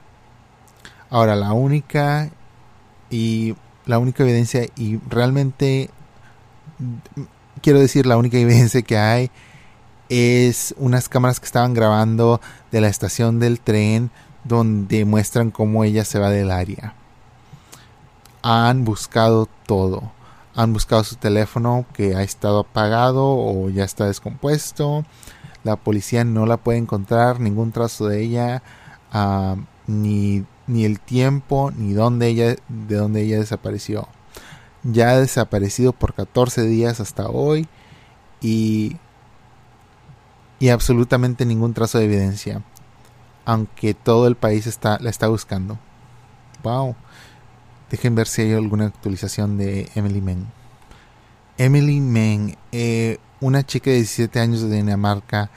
Ahora, 1.11 1.35
la 1.35 1.53
única 1.53 2.31
y 3.11 3.55
la 3.85 3.99
única 3.99 4.23
evidencia 4.23 4.65
y 4.75 4.97
realmente 5.09 5.91
quiero 7.61 7.79
decir 7.79 8.07
la 8.07 8.17
única 8.17 8.37
evidencia 8.39 8.81
que 8.81 8.97
hay 8.97 9.29
es 10.09 10.73
unas 10.77 11.07
cámaras 11.07 11.39
que 11.39 11.45
estaban 11.45 11.75
grabando 11.75 12.41
de 12.71 12.81
la 12.81 12.87
estación 12.87 13.39
del 13.39 13.59
tren 13.59 14.09
donde 14.43 15.05
muestran 15.05 15.51
cómo 15.51 15.83
ella 15.83 16.03
se 16.05 16.17
va 16.17 16.31
del 16.31 16.49
área. 16.49 16.95
Han 18.41 18.83
buscado 18.83 19.47
todo 19.67 20.11
han 20.55 20.73
buscado 20.73 21.03
su 21.03 21.15
teléfono 21.15 21.85
que 21.93 22.15
ha 22.15 22.23
estado 22.23 22.59
apagado 22.59 23.25
o 23.25 23.69
ya 23.69 23.83
está 23.83 24.05
descompuesto. 24.05 25.05
La 25.63 25.75
policía 25.75 26.23
no 26.23 26.45
la 26.45 26.57
puede 26.57 26.79
encontrar, 26.79 27.39
ningún 27.39 27.71
trazo 27.71 28.07
de 28.07 28.21
ella, 28.23 28.63
ah, 29.13 29.55
ni, 29.87 30.45
ni, 30.71 30.85
el 30.85 30.99
tiempo, 30.99 31.71
ni 31.75 31.93
dónde 31.93 32.27
ella, 32.27 32.55
de 32.67 32.95
dónde 32.95 33.21
ella 33.21 33.39
desapareció. 33.39 34.07
Ya 34.83 35.11
ha 35.11 35.19
desaparecido 35.19 35.93
por 35.93 36.13
14 36.13 36.63
días 36.63 36.99
hasta 36.99 37.27
hoy 37.27 37.67
y, 38.41 38.97
y 40.59 40.69
absolutamente 40.69 41.45
ningún 41.45 41.73
trazo 41.73 41.99
de 41.99 42.05
evidencia. 42.05 42.63
Aunque 43.45 43.93
todo 43.93 44.27
el 44.27 44.35
país 44.35 44.67
está, 44.67 44.97
la 44.99 45.09
está 45.09 45.27
buscando. 45.27 45.77
Wow. 46.63 46.95
Dejen 47.89 48.15
ver 48.15 48.27
si 48.27 48.43
hay 48.43 48.53
alguna 48.53 48.85
actualización 48.85 49.57
de 49.57 49.89
Emily 49.95 50.21
Meng. 50.21 50.47
Emily 51.57 51.99
Meng, 51.99 52.55
eh, 52.71 53.17
una 53.39 53.63
chica 53.65 53.89
de 53.89 53.97
17 53.97 54.39
años 54.39 54.61
de 54.61 54.75
Dinamarca, 54.75 55.51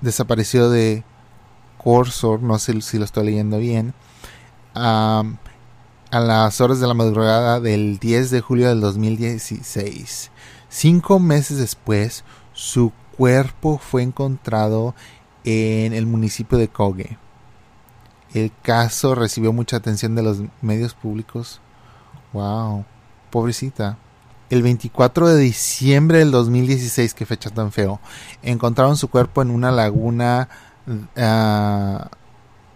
desapareció 0.00 0.70
de 0.70 1.02
Corsor, 1.76 2.42
no 2.42 2.58
sé 2.58 2.80
si 2.80 2.98
lo 2.98 3.04
estoy 3.04 3.26
leyendo 3.26 3.58
bien, 3.58 3.94
a 4.80 6.20
las 6.20 6.60
horas 6.60 6.80
de 6.80 6.86
la 6.86 6.94
madrugada 6.94 7.60
del 7.60 7.98
10 7.98 8.30
de 8.30 8.40
julio 8.40 8.68
del 8.68 8.80
2016. 8.80 10.30
Cinco 10.68 11.18
meses 11.18 11.58
después, 11.58 12.24
su 12.52 12.92
cuerpo 13.16 13.78
fue 13.78 14.02
encontrado 14.02 14.94
en 15.44 15.92
el 15.92 16.06
municipio 16.06 16.58
de 16.58 16.68
Koge. 16.68 17.18
El 18.34 18.52
caso 18.62 19.14
recibió 19.14 19.52
mucha 19.52 19.76
atención 19.76 20.14
de 20.14 20.22
los 20.22 20.42
medios 20.60 20.94
públicos. 20.94 21.60
Wow, 22.32 22.84
pobrecita. 23.30 23.96
El 24.50 24.62
24 24.62 25.28
de 25.28 25.38
diciembre 25.38 26.18
del 26.18 26.30
2016, 26.30 27.14
qué 27.14 27.26
fecha 27.26 27.50
tan 27.50 27.72
feo, 27.72 28.00
encontraron 28.42 28.96
su 28.96 29.08
cuerpo 29.08 29.42
en 29.42 29.50
una 29.50 29.70
laguna, 29.70 30.48
ah, 31.16 32.10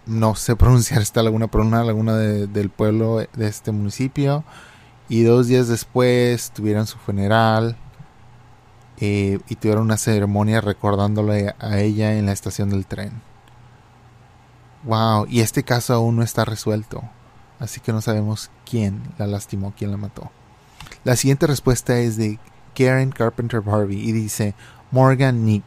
no 0.06 0.35
sé 0.35 0.56
pronunciar 0.56 1.02
esta 1.02 1.23
laguna, 1.23 1.49
pero 1.49 1.64
una 1.64 1.85
laguna 1.85 2.16
del 2.16 2.71
pueblo 2.71 3.18
de 3.18 3.47
este 3.47 3.73
municipio. 3.73 4.44
Y 5.09 5.23
dos 5.23 5.47
días 5.49 5.68
después 5.68 6.52
tuvieron 6.52 6.87
su 6.87 6.97
funeral 6.97 7.76
eh, 8.99 9.40
y 9.49 9.56
tuvieron 9.56 9.85
una 9.85 9.97
ceremonia 9.97 10.61
recordándole 10.61 11.54
a 11.59 11.78
ella 11.80 12.14
en 12.14 12.26
la 12.26 12.32
estación 12.32 12.71
del 12.71 12.87
tren. 12.87 13.21
Wow, 14.85 15.26
y 15.28 15.40
este 15.40 15.62
caso 15.62 15.94
aún 15.94 16.16
no 16.16 16.23
está 16.23 16.44
resuelto. 16.44 17.02
Así 17.59 17.80
que 17.80 17.92
no 17.92 18.00
sabemos 18.00 18.50
quién 18.68 19.02
la 19.18 19.26
lastimó, 19.26 19.73
quién 19.76 19.90
la 19.90 19.97
mató. 19.97 20.30
La 21.04 21.14
siguiente 21.16 21.47
respuesta 21.47 21.99
es 21.99 22.16
de 22.16 22.38
Karen 22.75 23.11
Carpenter 23.11 23.61
Barbie 23.61 24.02
y 24.02 24.12
dice 24.12 24.54
Morgan 24.90 25.44
Nick. 25.44 25.64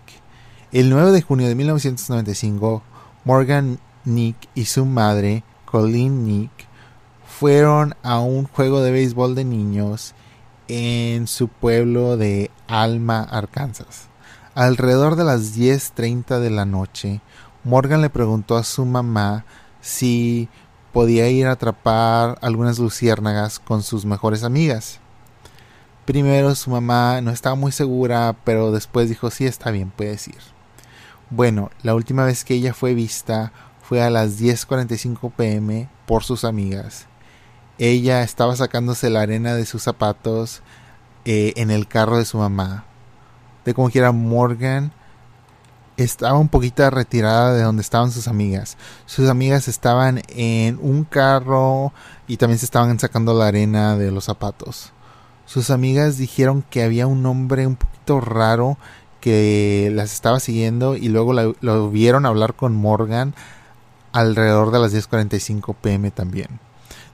El 0.71 0.89
9 0.89 1.11
de 1.11 1.21
junio 1.21 1.47
de 1.47 1.55
1995, 1.55 2.83
Morgan 3.23 3.79
Nick 4.05 4.37
y 4.55 4.65
su 4.65 4.85
madre, 4.85 5.43
Colleen 5.65 6.25
Nick, 6.25 6.51
fueron 7.27 7.95
a 8.03 8.19
un 8.19 8.45
juego 8.45 8.81
de 8.81 8.91
béisbol 8.91 9.35
de 9.35 9.43
niños 9.43 10.13
en 10.67 11.27
su 11.27 11.47
pueblo 11.47 12.17
de 12.17 12.49
Alma, 12.67 13.23
Arkansas. 13.23 14.07
Alrededor 14.53 15.15
de 15.15 15.25
las 15.25 15.57
10.30 15.57 16.39
de 16.39 16.49
la 16.49 16.65
noche, 16.65 17.21
Morgan 17.63 18.01
le 18.01 18.09
preguntó 18.09 18.55
a 18.55 18.63
su 18.63 18.85
mamá 18.85 19.43
si 19.81 20.47
podía 20.93 21.29
ir 21.29 21.47
a 21.47 21.51
atrapar 21.51 22.37
algunas 22.41 22.79
luciérnagas 22.79 23.59
con 23.59 23.83
sus 23.83 24.05
mejores 24.05 24.43
amigas. 24.43 24.99
Primero 26.05 26.55
su 26.55 26.69
mamá 26.69 27.19
no 27.21 27.31
estaba 27.31 27.55
muy 27.55 27.71
segura, 27.71 28.35
pero 28.45 28.71
después 28.71 29.09
dijo 29.09 29.29
sí 29.29 29.45
está 29.45 29.71
bien, 29.71 29.91
puedes 29.91 30.27
ir. 30.27 30.37
Bueno, 31.31 31.71
la 31.81 31.95
última 31.95 32.23
vez 32.23 32.45
que 32.45 32.53
ella 32.53 32.73
fue 32.73 32.93
vista 32.93 33.51
fue 33.87 34.01
a 34.01 34.09
las 34.09 34.39
10.45 34.39 35.31
pm 35.31 35.87
por 36.07 36.23
sus 36.23 36.43
amigas. 36.43 37.05
Ella 37.77 38.23
estaba 38.23 38.55
sacándose 38.55 39.11
la 39.11 39.21
arena 39.21 39.53
de 39.53 39.65
sus 39.65 39.83
zapatos 39.83 40.63
eh, 41.23 41.53
en 41.57 41.69
el 41.69 41.87
carro 41.87 42.17
de 42.17 42.25
su 42.25 42.39
mamá. 42.39 42.85
De 43.63 43.75
como 43.75 43.91
quiera 43.91 44.11
Morgan 44.11 44.91
estaba 45.97 46.39
un 46.39 46.49
poquito 46.49 46.89
retirada 46.89 47.53
de 47.53 47.61
donde 47.61 47.83
estaban 47.83 48.11
sus 48.11 48.27
amigas. 48.27 48.75
Sus 49.05 49.29
amigas 49.29 49.67
estaban 49.67 50.23
en 50.29 50.79
un 50.81 51.03
carro 51.03 51.93
y 52.27 52.37
también 52.37 52.57
se 52.57 52.65
estaban 52.65 52.97
sacando 52.99 53.35
la 53.35 53.47
arena 53.47 53.97
de 53.97 54.11
los 54.11 54.25
zapatos. 54.25 54.93
Sus 55.45 55.69
amigas 55.69 56.17
dijeron 56.17 56.63
que 56.71 56.81
había 56.81 57.05
un 57.05 57.23
hombre 57.27 57.67
un 57.67 57.75
poquito 57.75 58.19
raro 58.19 58.79
que 59.21 59.91
las 59.93 60.11
estaba 60.11 60.39
siguiendo 60.39 60.95
y 60.95 61.09
luego 61.09 61.33
lo 61.33 61.89
vieron 61.91 62.25
hablar 62.25 62.55
con 62.55 62.75
Morgan 62.75 63.35
alrededor 64.19 64.71
de 64.71 64.79
las 64.79 64.93
10.45 64.93 65.75
pm 65.75 66.11
también. 66.11 66.59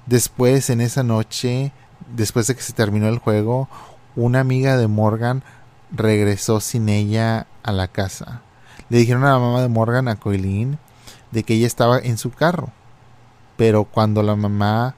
Después 0.05 0.69
en 0.69 0.81
esa 0.81 1.03
noche, 1.03 1.71
después 2.15 2.47
de 2.47 2.55
que 2.55 2.61
se 2.61 2.73
terminó 2.73 3.07
el 3.07 3.19
juego, 3.19 3.69
una 4.15 4.39
amiga 4.39 4.77
de 4.77 4.87
Morgan 4.87 5.43
regresó 5.91 6.59
sin 6.59 6.89
ella 6.89 7.47
a 7.63 7.71
la 7.71 7.87
casa 7.87 8.41
le 8.91 8.97
dijeron 8.97 9.23
a 9.23 9.31
la 9.31 9.39
mamá 9.39 9.61
de 9.61 9.69
Morgan, 9.69 10.09
a 10.09 10.17
Coilin, 10.17 10.77
de 11.31 11.43
que 11.43 11.53
ella 11.53 11.65
estaba 11.65 11.97
en 11.97 12.17
su 12.17 12.29
carro. 12.29 12.71
Pero 13.55 13.85
cuando 13.85 14.21
la 14.21 14.35
mamá 14.35 14.95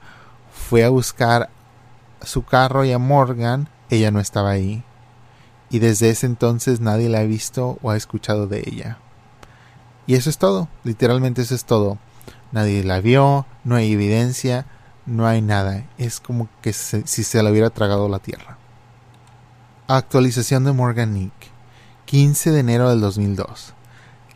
fue 0.52 0.82
a 0.82 0.88
buscar 0.88 1.48
su 2.20 2.44
carro 2.44 2.84
y 2.84 2.90
a 2.90 2.98
Morgan, 2.98 3.68
ella 3.90 4.10
no 4.10 4.18
estaba 4.18 4.50
ahí. 4.50 4.82
Y 5.70 5.78
desde 5.78 6.08
ese 6.08 6.26
entonces 6.26 6.80
nadie 6.80 7.08
la 7.08 7.20
ha 7.20 7.22
visto 7.22 7.78
o 7.82 7.90
ha 7.92 7.96
escuchado 7.96 8.48
de 8.48 8.64
ella. 8.66 8.98
Y 10.06 10.14
eso 10.14 10.30
es 10.30 10.38
todo, 10.38 10.68
literalmente 10.84 11.42
eso 11.42 11.54
es 11.54 11.64
todo. 11.64 11.98
Nadie 12.52 12.84
la 12.84 13.00
vio, 13.00 13.46
no 13.64 13.76
hay 13.76 13.92
evidencia, 13.92 14.66
no 15.06 15.26
hay 15.26 15.42
nada. 15.42 15.84
Es 15.98 16.20
como 16.20 16.48
que 16.62 16.72
si 16.72 17.02
se 17.04 17.42
la 17.42 17.50
hubiera 17.50 17.70
tragado 17.70 18.08
la 18.08 18.18
tierra. 18.18 18.58
Actualización 19.88 20.64
de 20.64 20.72
Morgan 20.72 21.14
Nick. 21.14 21.32
15 22.06 22.50
de 22.52 22.60
enero 22.60 22.90
del 22.90 23.00
2002 23.00 23.74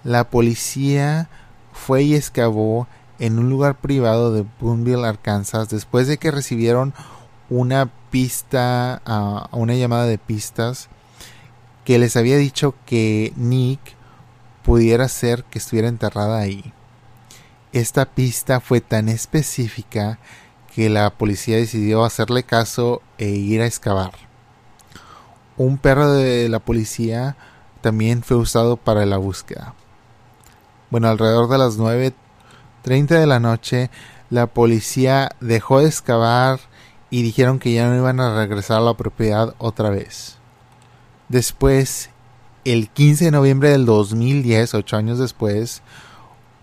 la 0.05 0.31
policía 0.31 1.29
fue 1.73 2.03
y 2.03 2.15
excavó 2.15 2.87
en 3.19 3.39
un 3.39 3.51
lugar 3.51 3.77
privado 3.77 4.33
de 4.33 4.47
Boonville, 4.61 5.07
Arkansas, 5.07 5.69
después 5.69 6.07
de 6.07 6.19
que 6.19 6.31
recibieron 6.31 6.95
una 7.51 7.91
pista, 8.11 9.03
uh, 9.07 9.57
una 9.57 9.75
llamada 9.75 10.07
de 10.07 10.19
pistas 10.19 10.89
que 11.85 11.99
les 11.99 12.17
había 12.17 12.37
dicho 12.37 12.75
que 12.87 13.33
Nick 13.37 13.81
pudiera 14.69 15.09
ser 15.09 15.45
que 15.45 15.59
estuviera 15.59 15.89
enterrada 15.89 16.41
ahí. 16.41 16.75
Esta 17.73 18.05
pista 18.05 18.61
fue 18.61 18.83
tan 18.83 19.09
específica 19.09 20.19
que 20.75 20.91
la 20.91 21.09
policía 21.09 21.57
decidió 21.57 22.05
hacerle 22.05 22.43
caso 22.43 23.01
e 23.17 23.31
ir 23.31 23.63
a 23.63 23.67
excavar. 23.67 24.13
Un 25.57 25.79
perro 25.79 26.13
de 26.13 26.51
la 26.51 26.59
policía 26.59 27.35
también 27.81 28.23
fue 28.23 28.37
usado 28.37 28.77
para 28.77 29.07
la 29.07 29.17
búsqueda. 29.17 29.73
Bueno, 30.91 31.09
alrededor 31.09 31.49
de 31.49 31.57
las 31.57 31.79
9.30 31.79 33.07
de 33.07 33.27
la 33.27 33.41
noche, 33.41 33.91
la 34.29 34.49
policía 34.49 35.31
dejó 35.41 35.81
de 35.81 35.87
excavar 35.87 36.61
y 37.09 37.23
dijeron 37.23 37.59
que 37.59 37.73
ya 37.73 37.89
no 37.89 37.97
iban 37.97 38.21
a 38.21 38.37
regresar 38.37 38.77
a 38.77 38.85
la 38.85 38.99
propiedad 38.99 39.55
otra 39.57 39.89
vez. 39.89 40.37
Después, 41.31 42.11
el 42.65 42.89
15 42.89 43.27
de 43.27 43.31
noviembre 43.31 43.71
del 43.71 43.87
2010, 43.87 44.75
ocho 44.75 44.97
años 44.97 45.19
después, 45.19 45.83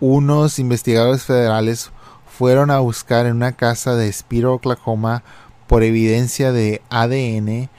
unos 0.00 0.58
investigadores 0.58 1.24
federales 1.24 1.90
fueron 2.26 2.70
a 2.70 2.80
buscar 2.80 3.26
en 3.26 3.36
una 3.36 3.52
casa 3.52 3.96
de 3.96 4.12
Spiro, 4.12 4.54
Oklahoma, 4.54 5.22
por 5.66 5.82
evidencia 5.82 6.52
de 6.52 6.82
ADN 6.90 7.70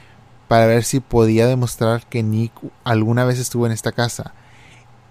para 0.48 0.66
ver 0.66 0.84
si 0.84 1.00
podía 1.00 1.48
demostrar 1.48 2.08
que 2.08 2.24
Nick 2.24 2.54
alguna 2.84 3.26
vez 3.26 3.40
estuvo 3.40 3.66
en 3.66 3.72
esta 3.72 3.92
casa. 3.92 4.34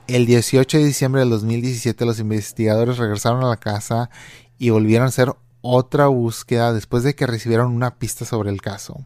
El 0.07 0.27
18 0.27 0.79
de 0.79 0.85
diciembre 0.85 1.21
del 1.21 1.31
2017 1.31 2.05
los 2.05 2.19
investigadores 2.19 2.99
regresaron 2.99 3.43
a 3.45 3.49
la 3.49 3.57
casa 3.57 4.11
y 4.59 4.71
volvieron 4.71 5.07
a 5.07 5.09
hacer 5.09 5.33
otra 5.61 6.07
búsqueda 6.07 6.73
después 6.73 7.03
de 7.03 7.15
que 7.15 7.27
recibieron 7.27 7.73
una 7.73 7.97
pista 7.97 8.25
sobre 8.25 8.51
el 8.51 8.61
caso. 8.61 9.05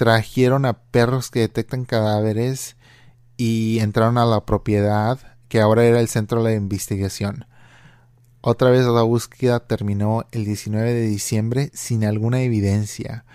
Trajeron 0.00 0.64
a 0.64 0.72
perros 0.72 1.30
que 1.30 1.40
detectan 1.40 1.84
cadáveres 1.84 2.78
y 3.36 3.80
entraron 3.80 4.16
a 4.16 4.24
la 4.24 4.46
propiedad 4.46 5.18
que 5.50 5.60
ahora 5.60 5.84
era 5.84 6.00
el 6.00 6.08
centro 6.08 6.42
de 6.42 6.52
la 6.52 6.56
investigación. 6.56 7.44
Otra 8.40 8.70
vez 8.70 8.86
la 8.86 9.02
búsqueda 9.02 9.60
terminó 9.60 10.24
el 10.32 10.46
19 10.46 10.94
de 10.94 11.02
diciembre 11.02 11.70
sin 11.74 12.06
alguna 12.06 12.40
evidencia. 12.40 13.26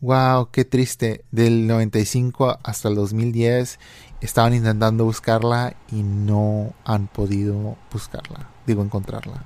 Wow, 0.00 0.48
qué 0.50 0.64
triste. 0.64 1.24
Del 1.30 1.68
95 1.68 2.58
hasta 2.64 2.88
el 2.88 2.96
2010 2.96 3.78
estaban 4.20 4.54
intentando 4.54 5.04
buscarla 5.04 5.76
y 5.92 6.02
no 6.02 6.72
han 6.84 7.06
podido 7.06 7.76
buscarla, 7.92 8.50
digo 8.66 8.82
encontrarla. 8.82 9.44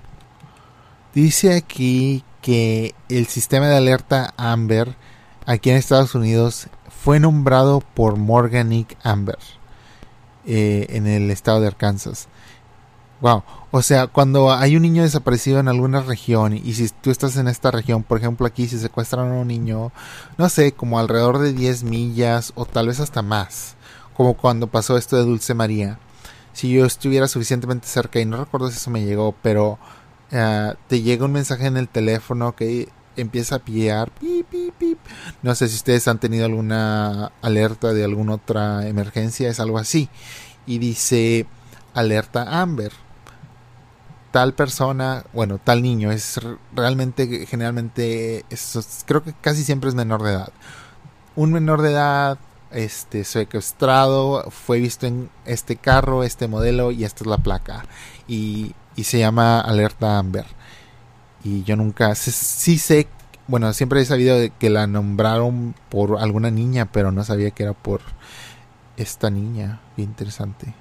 Dice 1.13 1.55
aquí 1.55 2.25
que 2.41 2.95
el 3.11 3.27
sistema 3.27 3.69
de 3.69 3.77
alerta 3.77 4.33
Amber 4.39 4.97
aquí 5.47 5.71
en 5.71 5.77
Estados 5.77 6.15
Unidos 6.15 6.69
fue 7.03 7.21
nombrado 7.21 7.81
por 7.81 8.17
Morgan 8.17 8.69
Nick 8.69 8.97
Amber 9.03 9.39
eh, 10.47 10.87
en 10.91 11.07
el 11.07 11.31
estado 11.31 11.61
de 11.61 11.69
Arkansas. 11.69 12.29
Wow, 13.21 13.45
o 13.71 13.83
sea, 13.83 14.09
cuando 14.09 14.53
hay 14.53 14.75
un 14.77 14.83
niño 14.83 15.03
desaparecido 15.03 15.61
en 15.61 15.69
alguna 15.69 16.01
región 16.01 16.55
y 16.55 16.75
si 16.75 16.89
tú 16.89 17.11
estás 17.11 17.37
en 17.37 17.47
esta 17.47 17.71
región, 17.71 18.03
por 18.03 18.19
ejemplo 18.19 18.47
aquí 18.47 18.67
si 18.67 18.79
secuestran 18.79 19.31
a 19.31 19.41
un 19.41 19.47
niño, 19.49 19.93
no 20.39 20.49
sé, 20.49 20.73
como 20.73 20.99
alrededor 20.99 21.39
de 21.39 21.53
10 21.53 21.85
millas 21.85 22.53
o 22.57 22.65
tal 22.65 22.89
vez 22.89 22.99
hasta 22.99 23.23
más, 23.23 23.77
como 24.17 24.35
cuando 24.35 24.67
pasó 24.67 24.97
esto 24.97 25.17
de 25.17 25.23
Dulce 25.23 25.55
María. 25.55 25.99
Si 26.53 26.71
yo 26.71 26.85
estuviera 26.85 27.29
suficientemente 27.29 27.87
cerca 27.87 28.21
y 28.21 28.27
no 28.27 28.37
recuerdo 28.37 28.71
si 28.71 28.77
eso 28.77 28.91
me 28.91 29.05
llegó, 29.05 29.35
pero 29.41 29.79
Ah, 30.35 30.77
te 30.89 31.03
llega 31.03 31.27
un 31.27 31.33
mensaje 31.33 31.67
en 31.67 31.77
el 31.77 31.89
teléfono 31.89 32.57
que 32.57 32.89
empieza 33.17 33.57
a 33.57 33.59
pillear. 33.59 34.11
No 35.43 35.55
sé 35.55 35.69
si 35.69 35.77
ustedes 35.77 36.09
han 36.09 36.19
tenido 36.19 36.45
alguna 36.45 37.33
alerta 37.43 37.93
de 37.93 38.05
alguna 38.05 38.35
otra 38.35 38.87
emergencia, 38.89 39.49
es 39.49 39.61
algo 39.61 39.79
así. 39.79 40.09
Y 40.67 40.79
dice 40.79 41.47
alerta 41.95 42.61
Amber. 42.61 42.93
Tal 44.31 44.55
persona, 44.55 45.25
bueno, 45.35 45.59
tal 45.63 45.83
niño, 45.83 46.11
es 46.11 46.41
realmente, 46.75 47.47
generalmente, 47.47 48.47
creo 49.05 49.23
que 49.23 49.35
casi 49.35 49.63
siempre 49.63 49.91
es 49.91 49.95
menor 49.95 50.23
de 50.23 50.31
edad. 50.31 50.53
Un 51.37 51.53
menor 51.53 51.83
de 51.83 51.93
edad, 51.93 52.39
este, 52.71 53.25
secuestrado, 53.25 54.51
fue 54.51 54.81
visto 54.81 55.07
en 55.07 55.29
este 55.45 55.77
carro, 55.77 56.23
este 56.25 56.49
modelo 56.49 56.93
y 56.93 57.05
esta 57.05 57.25
es 57.25 57.27
la 57.27 57.37
placa. 57.37 57.85
Y 58.27 58.75
y 58.97 59.05
se 59.05 59.19
llama 59.19 59.61
Alerta 59.61 60.19
Amber. 60.19 60.47
Y 61.45 61.63
yo 61.65 61.77
nunca, 61.77 62.15
sí 62.15 62.79
sé, 62.79 63.09
bueno, 63.49 63.73
siempre 63.73 64.01
he 64.01 64.05
sabido 64.05 64.37
que 64.59 64.71
la 64.71 64.87
nombraron 64.87 65.75
por 65.89 66.19
alguna 66.19 66.51
niña, 66.51 66.91
pero 66.93 67.13
no 67.13 67.25
sabía 67.25 67.51
que 67.51 67.65
era 67.65 67.73
por 67.73 68.01
esta 68.97 69.31
niña. 69.31 69.81
Bien 69.97 70.11
interesante. 70.11 70.75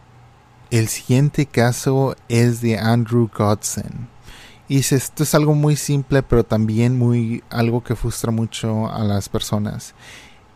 El 0.70 0.88
siguiente 0.88 1.48
caso 1.48 2.16
es 2.30 2.62
de 2.62 2.78
Andrew 2.78 3.30
Godson. 3.36 4.08
Y 4.68 4.80
esto 4.80 5.24
es 5.24 5.36
algo 5.36 5.54
muy 5.54 5.76
simple, 5.76 6.24
pero 6.24 6.46
también 6.46 6.98
muy 6.98 7.44
algo 7.50 7.84
que 7.84 7.98
frustra 7.98 8.32
mucho 8.32 8.90
a 8.90 9.04
las 9.04 9.28
personas. 9.28 9.94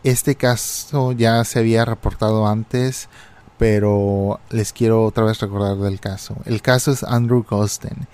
Este 0.04 0.36
caso 0.36 1.12
ya 1.12 1.44
se 1.44 1.58
había 1.58 1.84
reportado 1.84 2.46
antes, 2.46 3.10
pero 3.58 4.40
les 4.48 4.72
quiero 4.72 5.04
otra 5.04 5.24
vez 5.24 5.40
recordar 5.40 5.76
del 5.76 6.00
caso. 6.00 6.36
El 6.46 6.62
caso 6.62 6.92
es 6.92 7.02
Andrew 7.02 7.44
Gosten. 7.46 8.06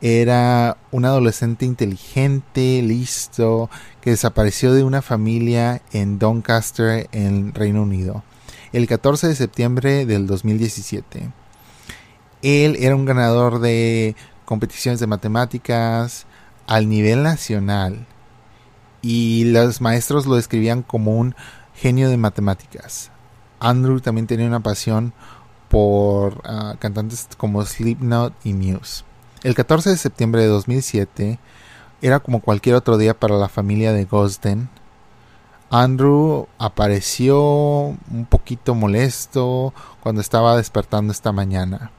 Era 0.00 0.76
un 0.90 1.04
adolescente 1.06 1.64
inteligente, 1.64 2.82
listo, 2.82 3.70
que 4.00 4.10
desapareció 4.10 4.74
de 4.74 4.84
una 4.84 5.00
familia 5.00 5.80
en 5.92 6.18
Doncaster, 6.18 7.08
en 7.12 7.54
Reino 7.54 7.82
Unido, 7.82 8.22
el 8.72 8.86
14 8.86 9.28
de 9.28 9.34
septiembre 9.34 10.04
del 10.04 10.26
2017. 10.26 11.30
Él 12.42 12.76
era 12.78 12.94
un 12.94 13.06
ganador 13.06 13.60
de 13.60 14.14
competiciones 14.44 15.00
de 15.00 15.06
matemáticas 15.06 16.26
al 16.66 16.88
nivel 16.88 17.22
nacional 17.22 18.06
y 19.02 19.44
los 19.44 19.80
maestros 19.80 20.26
lo 20.26 20.36
describían 20.36 20.82
como 20.82 21.16
un 21.16 21.34
genio 21.74 22.10
de 22.10 22.16
matemáticas. 22.16 23.10
Andrew 23.60 24.00
también 24.00 24.26
tenía 24.26 24.46
una 24.46 24.60
pasión 24.60 25.12
por 25.68 26.42
ah, 26.44 26.76
cantantes 26.78 27.28
como 27.36 27.64
Slipknot 27.64 28.34
y 28.44 28.52
Muse. 28.52 29.04
El 29.46 29.54
14 29.54 29.90
de 29.90 29.96
septiembre 29.96 30.42
de 30.42 30.48
2007 30.48 31.38
era 32.02 32.18
como 32.18 32.40
cualquier 32.40 32.74
otro 32.74 32.98
día 32.98 33.14
para 33.14 33.36
la 33.36 33.48
familia 33.48 33.92
de 33.92 34.04
Gosden. 34.04 34.68
Andrew 35.70 36.48
apareció 36.58 37.40
un 37.40 38.26
poquito 38.28 38.74
molesto 38.74 39.72
cuando 40.00 40.20
estaba 40.20 40.56
despertando 40.56 41.12
esta 41.12 41.30
mañana. 41.30 41.92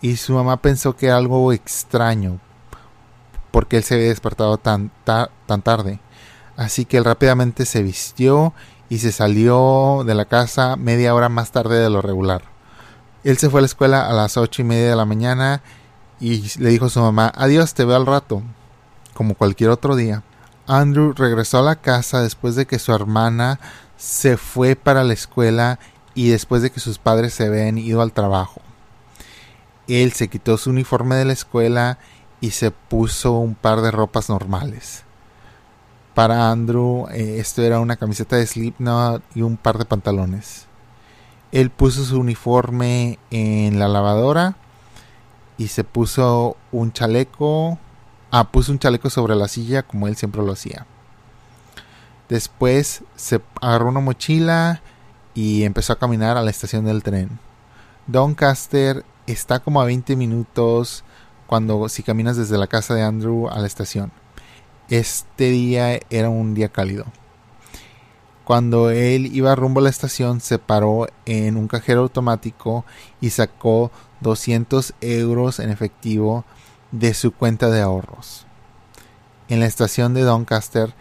Y 0.00 0.16
su 0.16 0.32
mamá 0.32 0.56
pensó 0.56 0.96
que 0.96 1.06
era 1.06 1.16
algo 1.16 1.52
extraño 1.52 2.40
porque 3.52 3.76
él 3.76 3.84
se 3.84 3.94
había 3.94 4.08
despertado 4.08 4.58
tan, 4.58 4.90
tan 5.04 5.62
tarde. 5.62 6.00
Así 6.56 6.86
que 6.86 6.96
él 6.96 7.04
rápidamente 7.04 7.66
se 7.66 7.84
vistió 7.84 8.52
y 8.88 8.98
se 8.98 9.12
salió 9.12 10.02
de 10.04 10.16
la 10.16 10.24
casa 10.24 10.74
media 10.74 11.14
hora 11.14 11.28
más 11.28 11.52
tarde 11.52 11.78
de 11.78 11.90
lo 11.90 12.02
regular. 12.02 12.42
Él 13.22 13.38
se 13.38 13.48
fue 13.48 13.60
a 13.60 13.62
la 13.62 13.66
escuela 13.66 14.08
a 14.08 14.12
las 14.12 14.36
ocho 14.36 14.60
y 14.60 14.64
media 14.64 14.90
de 14.90 14.96
la 14.96 15.04
mañana 15.04 15.62
y 16.24 16.50
le 16.58 16.70
dijo 16.70 16.86
a 16.86 16.88
su 16.88 17.00
mamá, 17.00 17.30
adiós, 17.36 17.74
te 17.74 17.84
veo 17.84 17.96
al 17.96 18.06
rato, 18.06 18.42
como 19.12 19.34
cualquier 19.34 19.68
otro 19.68 19.94
día. 19.94 20.22
Andrew 20.66 21.12
regresó 21.12 21.58
a 21.58 21.62
la 21.62 21.76
casa 21.76 22.22
después 22.22 22.54
de 22.56 22.64
que 22.64 22.78
su 22.78 22.94
hermana 22.94 23.60
se 23.98 24.38
fue 24.38 24.74
para 24.74 25.04
la 25.04 25.12
escuela 25.12 25.78
y 26.14 26.30
después 26.30 26.62
de 26.62 26.70
que 26.70 26.80
sus 26.80 26.96
padres 26.96 27.34
se 27.34 27.44
habían 27.44 27.76
ido 27.76 28.00
al 28.00 28.12
trabajo. 28.12 28.62
Él 29.86 30.12
se 30.12 30.28
quitó 30.28 30.56
su 30.56 30.70
uniforme 30.70 31.14
de 31.16 31.26
la 31.26 31.34
escuela 31.34 31.98
y 32.40 32.52
se 32.52 32.70
puso 32.70 33.32
un 33.32 33.54
par 33.54 33.82
de 33.82 33.90
ropas 33.90 34.30
normales. 34.30 35.02
Para 36.14 36.50
Andrew, 36.50 37.06
eh, 37.10 37.36
esto 37.38 37.60
era 37.60 37.80
una 37.80 37.96
camiseta 37.96 38.36
de 38.36 38.46
Slipknot 38.46 39.22
y 39.34 39.42
un 39.42 39.58
par 39.58 39.76
de 39.76 39.84
pantalones. 39.84 40.68
Él 41.52 41.68
puso 41.68 42.02
su 42.02 42.18
uniforme 42.18 43.18
en 43.30 43.78
la 43.78 43.88
lavadora 43.88 44.56
y 45.58 45.68
se 45.68 45.84
puso 45.84 46.56
un 46.72 46.92
chaleco. 46.92 47.78
Ah, 48.30 48.50
puso 48.50 48.72
un 48.72 48.78
chaleco 48.78 49.10
sobre 49.10 49.36
la 49.36 49.48
silla 49.48 49.82
como 49.82 50.08
él 50.08 50.16
siempre 50.16 50.42
lo 50.42 50.52
hacía. 50.52 50.86
Después 52.28 53.02
se 53.16 53.40
agarró 53.60 53.88
una 53.88 54.00
mochila 54.00 54.82
y 55.34 55.64
empezó 55.64 55.92
a 55.92 55.98
caminar 55.98 56.36
a 56.36 56.42
la 56.42 56.50
estación 56.50 56.84
del 56.84 57.02
tren. 57.02 57.38
Doncaster 58.06 59.04
está 59.26 59.60
como 59.60 59.80
a 59.80 59.84
20 59.84 60.16
minutos 60.16 61.04
cuando 61.46 61.88
si 61.88 62.02
caminas 62.02 62.36
desde 62.36 62.58
la 62.58 62.66
casa 62.66 62.94
de 62.94 63.02
Andrew 63.02 63.48
a 63.48 63.58
la 63.58 63.66
estación. 63.66 64.10
Este 64.88 65.50
día 65.50 66.00
era 66.10 66.28
un 66.28 66.54
día 66.54 66.68
cálido. 66.68 67.06
Cuando 68.44 68.90
él 68.90 69.34
iba 69.34 69.54
rumbo 69.54 69.80
a 69.80 69.84
la 69.84 69.90
estación, 69.90 70.40
se 70.40 70.58
paró 70.58 71.06
en 71.24 71.56
un 71.56 71.66
cajero 71.66 72.02
automático 72.02 72.84
y 73.20 73.30
sacó 73.30 73.90
200 74.20 74.94
euros 75.00 75.60
en 75.60 75.70
efectivo 75.70 76.44
de 76.92 77.14
su 77.14 77.32
cuenta 77.32 77.70
de 77.70 77.80
ahorros. 77.80 78.46
En 79.48 79.60
la 79.60 79.66
estación 79.66 80.12
de 80.12 80.22
Doncaster, 80.22 80.94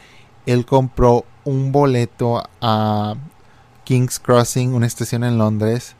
él 0.45 0.65
compró 0.65 1.25
un 1.43 1.71
boleto 1.71 2.43
a 2.62 3.15
King's 3.84 4.19
Crossing, 4.19 4.73
una 4.73 4.88
estación 4.88 5.23
en 5.23 5.38
Londres, 5.38 5.95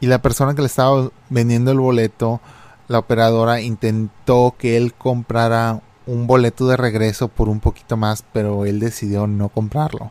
y 0.00 0.06
la 0.06 0.22
persona 0.22 0.54
que 0.54 0.62
le 0.62 0.66
estaba 0.66 1.10
vendiendo 1.30 1.72
el 1.72 1.80
boleto, 1.80 2.40
la 2.88 2.98
operadora 2.98 3.60
intentó 3.60 4.54
que 4.58 4.76
él 4.76 4.94
comprara 4.94 5.80
un 6.06 6.26
boleto 6.26 6.66
de 6.66 6.76
regreso 6.76 7.28
por 7.28 7.48
un 7.48 7.60
poquito 7.60 7.96
más, 7.96 8.24
pero 8.32 8.66
él 8.66 8.80
decidió 8.80 9.26
no 9.26 9.48
comprarlo. 9.48 10.10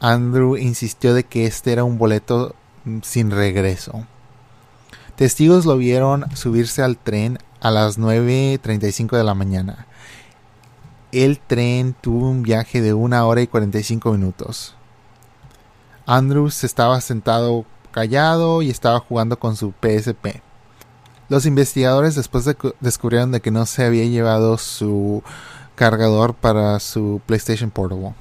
Andrew 0.00 0.56
insistió 0.56 1.14
de 1.14 1.24
que 1.24 1.46
este 1.46 1.72
era 1.72 1.84
un 1.84 1.98
boleto 1.98 2.54
mm, 2.84 2.98
sin 3.02 3.30
regreso. 3.30 4.06
Testigos 5.16 5.66
lo 5.66 5.76
vieron 5.76 6.24
subirse 6.36 6.82
al 6.82 6.96
tren 6.96 7.38
a 7.60 7.70
las 7.70 7.98
9.35 7.98 9.16
de 9.16 9.24
la 9.24 9.34
mañana. 9.34 9.86
El 11.10 11.40
tren 11.40 11.94
tuvo 12.00 12.28
un 12.30 12.42
viaje 12.42 12.80
de 12.80 12.94
una 12.94 13.26
hora 13.26 13.40
y 13.40 13.46
45 13.46 14.12
minutos. 14.12 14.76
Andrews 16.06 16.64
estaba 16.64 17.00
sentado 17.00 17.64
callado 17.90 18.62
y 18.62 18.70
estaba 18.70 19.00
jugando 19.00 19.38
con 19.38 19.56
su 19.56 19.72
PSP. 19.72 20.40
Los 21.28 21.44
investigadores 21.44 22.14
después 22.14 22.48
descubrieron 22.80 23.32
de 23.32 23.40
que 23.40 23.50
no 23.50 23.66
se 23.66 23.84
había 23.84 24.04
llevado 24.04 24.56
su 24.56 25.22
cargador 25.74 26.34
para 26.34 26.80
su 26.80 27.20
PlayStation 27.26 27.70
Portable. 27.70 28.14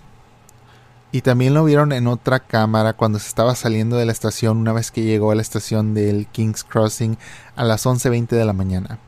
Y 1.13 1.21
también 1.21 1.53
lo 1.53 1.63
vieron 1.63 1.93
en 1.93 2.05
otra 2.05 2.41
cámara 2.41 2.93
cuando 2.93 3.17
se 3.17 3.29
estaba 3.29 3.55
saliendo 3.55 3.95
de 3.95 4.05
la 4.05 4.11
estación 4.11 4.57
una 4.57 4.73
vez 4.73 4.91
que 4.91 5.03
llegó 5.03 5.31
a 5.31 5.35
la 5.35 5.41
estación 5.41 5.93
del 5.93 6.27
King's 6.27 6.65
Crossing 6.65 7.17
a 7.55 7.63
las 7.63 7.85
11.20 7.85 8.27
de 8.27 8.45
la 8.45 8.53
mañana. 8.53 8.99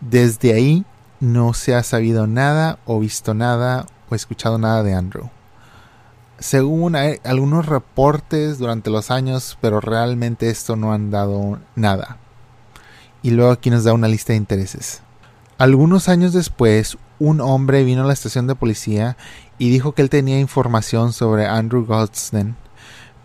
Desde 0.00 0.52
ahí 0.52 0.84
no 1.20 1.54
se 1.54 1.76
ha 1.76 1.84
sabido 1.84 2.26
nada 2.26 2.80
o 2.86 2.98
visto 2.98 3.34
nada 3.34 3.86
o 4.10 4.14
escuchado 4.16 4.58
nada 4.58 4.82
de 4.82 4.94
Andrew. 4.94 5.30
Según 6.40 6.96
algunos 6.96 7.66
reportes 7.66 8.58
durante 8.58 8.90
los 8.90 9.10
años, 9.10 9.58
pero 9.60 9.80
realmente 9.80 10.50
esto 10.50 10.74
no 10.74 10.92
han 10.92 11.10
dado 11.10 11.60
nada. 11.76 12.19
Y 13.22 13.30
luego 13.30 13.52
aquí 13.52 13.70
nos 13.70 13.84
da 13.84 13.92
una 13.92 14.08
lista 14.08 14.32
de 14.32 14.38
intereses. 14.38 15.02
Algunos 15.58 16.08
años 16.08 16.32
después, 16.32 16.96
un 17.18 17.40
hombre 17.40 17.84
vino 17.84 18.02
a 18.02 18.06
la 18.06 18.14
estación 18.14 18.46
de 18.46 18.54
policía 18.54 19.16
y 19.58 19.68
dijo 19.70 19.92
que 19.92 20.00
él 20.00 20.08
tenía 20.08 20.40
información 20.40 21.12
sobre 21.12 21.46
Andrew 21.46 21.84
Goldstein, 21.84 22.56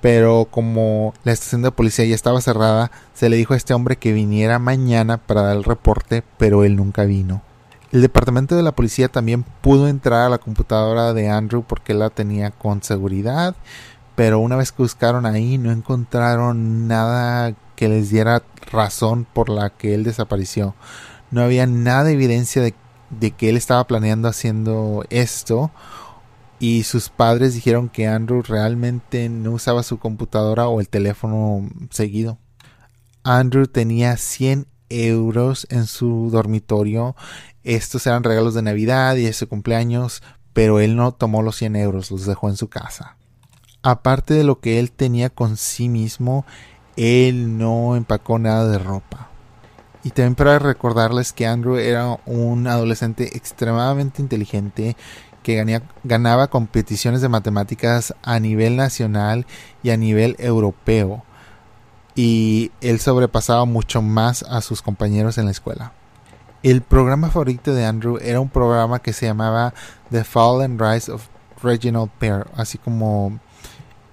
pero 0.02 0.48
como 0.52 1.14
la 1.24 1.32
estación 1.32 1.62
de 1.62 1.72
policía 1.72 2.06
ya 2.06 2.14
estaba 2.14 2.42
cerrada, 2.42 2.92
se 3.14 3.30
le 3.30 3.38
dijo 3.38 3.54
a 3.54 3.58
este 3.58 3.74
hombre 3.74 3.96
que 3.96 4.12
viniera 4.12 4.60
mañana 4.60 5.18
para 5.18 5.44
dar 5.44 5.56
el 5.56 5.64
reporte, 5.64 6.24
pero 6.38 6.66
él 6.66 6.76
nunca 6.76 7.06
vino. 7.06 7.42
El 7.92 8.02
departamento 8.02 8.58
de 8.58 8.64
la 8.64 8.74
policía 8.74 9.08
también 9.08 9.46
pudo 9.62 9.88
entrar 9.88 10.26
a 10.26 10.30
la 10.30 10.38
computadora 10.38 11.14
de 11.14 11.30
Andrew 11.30 11.64
porque 11.66 11.94
la 11.94 12.10
tenía 12.10 12.52
con 12.52 12.84
seguridad, 12.84 13.56
pero 14.16 14.40
una 14.40 14.58
vez 14.58 14.74
que 14.74 14.84
buscaron 14.84 15.26
ahí 15.26 15.58
no 15.58 15.72
encontraron 15.72 16.88
nada 16.90 17.54
que 17.76 17.90
les 17.90 18.10
diera 18.10 18.44
razón 18.72 19.26
por 19.32 19.50
la 19.50 19.70
que 19.70 19.94
él 19.94 20.04
desapareció. 20.04 20.76
No 21.32 21.42
había 21.42 21.68
nada 21.68 22.06
de 22.06 22.14
evidencia 22.14 22.62
de, 22.62 22.74
de 23.10 23.32
que 23.32 23.50
él 23.50 23.58
estaba 23.58 23.86
planeando 23.86 24.28
haciendo 24.28 25.04
esto 25.10 25.72
y 26.60 26.84
sus 26.84 27.10
padres 27.10 27.54
dijeron 27.54 27.90
que 27.90 28.08
Andrew 28.08 28.42
realmente 28.42 29.30
no 29.30 29.52
usaba 29.52 29.84
su 29.84 30.00
computadora 30.00 30.68
o 30.68 30.80
el 30.80 30.90
teléfono 30.90 31.70
seguido. 31.90 32.38
Andrew 33.24 33.68
tenía 33.68 34.18
100 34.18 34.68
euros 34.90 35.68
en 35.70 35.86
su 35.86 36.30
dormitorio. 36.32 37.16
Estos 37.64 38.06
eran 38.08 38.24
regalos 38.24 38.54
de 38.54 38.62
Navidad 38.62 39.16
y 39.16 39.24
de 39.24 39.34
su 39.34 39.48
cumpleaños, 39.50 40.22
pero 40.54 40.80
él 40.80 40.96
no 40.96 41.12
tomó 41.12 41.42
los 41.42 41.58
100 41.58 41.76
euros, 41.76 42.12
los 42.12 42.26
dejó 42.26 42.50
en 42.50 42.58
su 42.58 42.70
casa. 42.70 43.18
Aparte 43.84 44.34
de 44.34 44.44
lo 44.44 44.60
que 44.60 44.80
él 44.80 44.92
tenía 44.92 45.30
con 45.30 45.58
sí 45.58 45.90
mismo, 45.90 46.46
él 46.98 47.58
no 47.58 47.96
empacó 47.96 48.40
nada 48.40 48.68
de 48.68 48.80
ropa. 48.80 49.30
Y 50.04 50.12
también 50.12 50.36
para 50.36 50.60
recordarles 50.60 51.34
que 51.34 51.48
Andrew 51.48 51.78
era 51.78 52.20
un 52.26 52.68
adolescente 52.68 53.36
extremadamente 53.36 54.22
inteligente 54.22 54.96
que 55.42 55.82
ganaba 56.04 56.48
competiciones 56.48 57.22
de 57.22 57.30
matemáticas 57.30 58.16
a 58.24 58.40
nivel 58.40 58.76
nacional 58.76 59.46
y 59.84 59.90
a 59.92 59.98
nivel 59.98 60.36
europeo. 60.40 61.24
Y 62.16 62.72
él 62.82 63.00
sobrepasaba 63.00 63.66
mucho 63.66 64.02
más 64.02 64.44
a 64.44 64.62
sus 64.62 64.82
compañeros 64.82 65.38
en 65.38 65.46
la 65.46 65.52
escuela. 65.52 65.92
El 66.64 66.82
programa 66.82 67.30
favorito 67.30 67.74
de 67.74 67.86
Andrew 67.86 68.18
era 68.20 68.40
un 68.40 68.50
programa 68.50 69.00
que 69.00 69.14
se 69.14 69.28
llamaba 69.28 69.74
The 70.10 70.24
Fall 70.24 70.64
and 70.64 70.82
Rise 70.82 71.12
of 71.12 71.28
Reginald 71.62 72.10
Pear, 72.18 72.48
así 72.56 72.78
como 72.78 73.40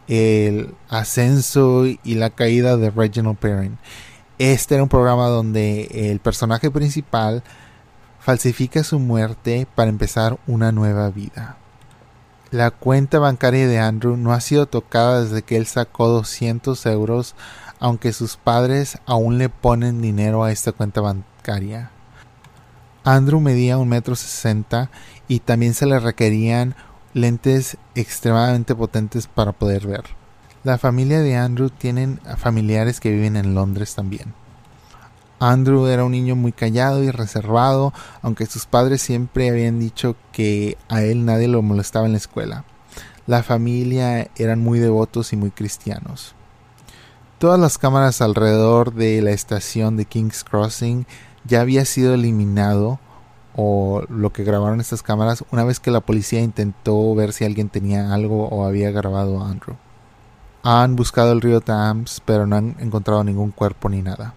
el 0.09 0.75
ascenso 0.89 1.87
y 1.87 2.15
la 2.15 2.31
caída 2.31 2.77
de 2.77 2.91
Reginald 2.91 3.39
Perrin. 3.39 3.79
Este 4.39 4.75
era 4.75 4.83
un 4.83 4.89
programa 4.89 5.29
donde 5.29 6.11
el 6.11 6.19
personaje 6.19 6.71
principal 6.71 7.43
falsifica 8.19 8.85
su 8.85 8.99
muerte 8.99 9.67
para 9.75 9.91
empezar 9.91 10.39
una 10.47 10.73
nueva 10.73 11.11
vida. 11.11 11.57
La 12.51 12.71
cuenta 12.71 13.19
bancaria 13.19 13.67
de 13.67 13.79
Andrew 13.79 14.17
no 14.17 14.33
ha 14.33 14.41
sido 14.41 14.67
tocada 14.67 15.23
desde 15.23 15.43
que 15.43 15.57
él 15.57 15.67
sacó 15.67 16.09
200 16.09 16.85
euros, 16.87 17.35
aunque 17.81 18.13
sus 18.13 18.37
padres 18.37 18.99
aún 19.07 19.39
le 19.39 19.49
ponen 19.49 20.03
dinero 20.03 20.45
a 20.45 20.53
esta 20.53 20.73
cuenta 20.73 21.01
bancaria. 21.01 21.91
Andrew 23.05 23.41
medía 23.41 23.79
un 23.79 23.89
metro 23.89 24.15
sesenta 24.15 24.91
y 25.29 25.41
también 25.41 25.75
se 25.75 25.87
le 25.87 25.99
requerían 25.99 26.77
lentes 27.15 27.77
extremadamente 27.95 28.75
potentes 28.75 29.27
para 29.27 29.53
poder 29.53 29.87
ver. 29.87 30.05
La 30.65 30.79
familia 30.79 31.21
de 31.21 31.37
Andrew 31.37 31.71
tienen 31.71 32.21
familiares 32.37 33.01
que 33.01 33.11
viven 33.11 33.37
en 33.37 33.55
Londres 33.55 33.95
también. 33.95 34.35
Andrew 35.41 35.87
era 35.87 36.05
un 36.05 36.13
niño 36.13 36.37
muy 36.37 36.53
callado 36.53 37.03
y 37.03 37.11
reservado, 37.11 37.93
aunque 38.23 38.47
sus 38.47 38.67
padres 38.67 39.03
siempre 39.03 39.51
habían 39.51 39.81
dicho 39.81 40.15
que 40.31 40.79
a 40.89 41.03
él 41.03 41.25
nadie 41.25 41.49
lo 41.49 41.63
molestaba 41.63 42.07
en 42.07 42.13
la 42.13 42.19
escuela. 42.19 42.65
La 43.27 43.43
familia 43.43 44.29
eran 44.37 44.61
muy 44.61 44.79
devotos 44.79 45.33
y 45.33 45.37
muy 45.37 45.51
cristianos. 45.51 46.37
Todas 47.39 47.59
las 47.59 47.77
cámaras 47.77 48.21
alrededor 48.21 48.95
de 48.95 49.21
la 49.21 49.33
estación 49.33 49.97
de 49.97 50.05
King's 50.05 50.45
Crossing 50.45 51.07
ya 51.45 51.61
había 51.61 51.85
sido 51.87 52.15
eliminado 52.15 53.01
o 53.57 54.03
lo 54.09 54.33
que 54.33 54.45
grabaron 54.45 54.81
estas 54.81 55.03
cámaras 55.03 55.45
una 55.51 55.65
vez 55.65 55.81
que 55.81 55.91
la 55.91 56.01
policía 56.01 56.41
intentó 56.41 57.15
ver 57.15 57.33
si 57.33 57.45
alguien 57.45 57.69
tenía 57.69 58.15
algo 58.15 58.49
o 58.49 58.65
había 58.65 58.91
grabado 58.91 59.41
a 59.43 59.51
Andrew. 59.51 59.77
Han 60.63 60.97
buscado 60.97 61.33
el 61.33 61.41
río 61.41 61.61
Thames 61.61 62.23
pero 62.25 62.47
no 62.47 62.57
han 62.57 62.77
encontrado 62.79 63.25
ningún 63.25 63.51
cuerpo 63.51 63.89
ni 63.89 64.03
nada 64.03 64.35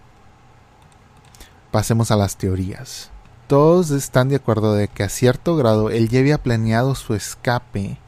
pasemos 1.76 2.10
a 2.10 2.16
las 2.16 2.38
teorías. 2.38 3.10
Todos 3.48 3.90
están 3.90 4.30
de 4.30 4.36
acuerdo 4.36 4.72
de 4.72 4.88
que 4.88 5.02
a 5.02 5.10
cierto 5.10 5.56
grado 5.56 5.90
él 5.90 6.08
ya 6.08 6.20
había 6.20 6.42
planeado 6.42 6.94
su 6.94 7.12
escape, 7.12 7.98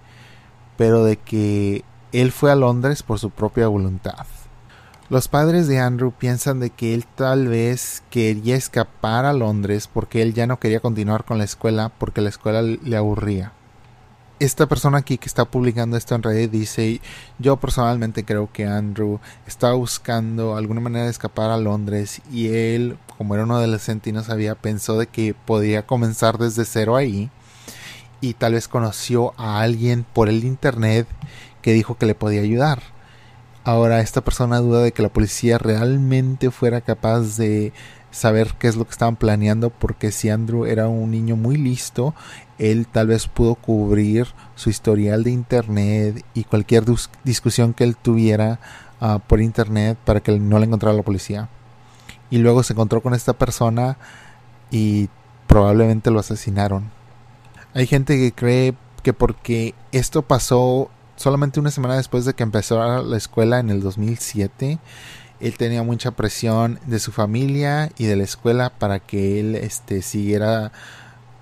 pero 0.78 1.04
de 1.04 1.18
que 1.18 1.84
él 2.12 2.32
fue 2.32 2.50
a 2.50 2.54
Londres 2.54 3.02
por 3.02 3.18
su 3.18 3.28
propia 3.28 3.68
voluntad. 3.68 4.24
Los 5.10 5.28
padres 5.28 5.68
de 5.68 5.78
Andrew 5.78 6.12
piensan 6.12 6.60
de 6.60 6.70
que 6.70 6.94
él 6.94 7.06
tal 7.06 7.48
vez 7.48 8.02
quería 8.10 8.56
escapar 8.56 9.24
a 9.24 9.32
Londres 9.32 9.88
porque 9.92 10.22
él 10.22 10.34
ya 10.34 10.46
no 10.46 10.58
quería 10.58 10.80
continuar 10.80 11.24
con 11.24 11.38
la 11.38 11.44
escuela 11.44 11.90
porque 11.98 12.20
la 12.20 12.28
escuela 12.28 12.60
le 12.62 12.96
aburría 12.96 13.52
esta 14.40 14.66
persona 14.66 14.98
aquí 14.98 15.18
que 15.18 15.26
está 15.26 15.44
publicando 15.44 15.96
esto 15.96 16.14
en 16.14 16.22
Reddit 16.22 16.50
dice, 16.50 17.00
yo 17.38 17.56
personalmente 17.56 18.24
creo 18.24 18.50
que 18.52 18.66
Andrew 18.66 19.20
estaba 19.46 19.74
buscando 19.74 20.56
alguna 20.56 20.80
manera 20.80 21.06
de 21.06 21.10
escapar 21.10 21.50
a 21.50 21.56
Londres 21.56 22.22
y 22.30 22.48
él, 22.48 22.98
como 23.16 23.34
era 23.34 23.44
un 23.44 23.50
adolescente 23.50 24.10
y 24.10 24.12
no 24.12 24.22
sabía, 24.22 24.54
pensó 24.54 24.98
de 24.98 25.06
que 25.06 25.34
podía 25.34 25.86
comenzar 25.86 26.38
desde 26.38 26.64
cero 26.64 26.96
ahí 26.96 27.30
y 28.20 28.34
tal 28.34 28.54
vez 28.54 28.68
conoció 28.68 29.34
a 29.36 29.60
alguien 29.60 30.04
por 30.12 30.28
el 30.28 30.44
internet 30.44 31.06
que 31.62 31.72
dijo 31.72 31.96
que 31.96 32.06
le 32.06 32.14
podía 32.14 32.40
ayudar. 32.40 32.97
Ahora 33.64 34.00
esta 34.00 34.22
persona 34.22 34.58
duda 34.58 34.82
de 34.82 34.92
que 34.92 35.02
la 35.02 35.08
policía 35.08 35.58
realmente 35.58 36.50
fuera 36.50 36.80
capaz 36.80 37.36
de 37.36 37.72
saber 38.10 38.54
qué 38.58 38.68
es 38.68 38.76
lo 38.76 38.84
que 38.84 38.92
estaban 38.92 39.16
planeando 39.16 39.70
porque 39.70 40.12
si 40.12 40.30
Andrew 40.30 40.64
era 40.64 40.88
un 40.88 41.10
niño 41.10 41.36
muy 41.36 41.56
listo, 41.56 42.14
él 42.58 42.86
tal 42.86 43.08
vez 43.08 43.26
pudo 43.28 43.54
cubrir 43.54 44.28
su 44.54 44.70
historial 44.70 45.22
de 45.24 45.30
internet 45.30 46.24
y 46.34 46.44
cualquier 46.44 46.84
discusión 47.24 47.74
que 47.74 47.84
él 47.84 47.96
tuviera 47.96 48.58
ah, 49.00 49.20
por 49.26 49.40
internet 49.40 49.98
para 50.04 50.20
que 50.20 50.38
no 50.38 50.58
le 50.58 50.66
encontrara 50.66 50.96
la 50.96 51.02
policía. 51.02 51.48
Y 52.30 52.38
luego 52.38 52.62
se 52.62 52.72
encontró 52.72 53.00
con 53.02 53.14
esta 53.14 53.32
persona 53.32 53.96
y 54.70 55.08
probablemente 55.46 56.10
lo 56.10 56.20
asesinaron. 56.20 56.90
Hay 57.74 57.86
gente 57.86 58.16
que 58.16 58.32
cree 58.32 58.74
que 59.02 59.12
porque 59.12 59.74
esto 59.92 60.22
pasó 60.22 60.90
solamente 61.18 61.60
una 61.60 61.70
semana 61.70 61.96
después 61.96 62.24
de 62.24 62.34
que 62.34 62.44
empezó 62.44 63.02
la 63.02 63.16
escuela 63.16 63.58
en 63.58 63.70
el 63.70 63.82
2007, 63.82 64.78
él 65.40 65.56
tenía 65.56 65.82
mucha 65.82 66.12
presión 66.12 66.80
de 66.86 66.98
su 66.98 67.12
familia 67.12 67.90
y 67.98 68.06
de 68.06 68.16
la 68.16 68.24
escuela 68.24 68.70
para 68.70 69.00
que 69.00 69.40
él 69.40 69.54
este, 69.56 70.02
siguiera 70.02 70.72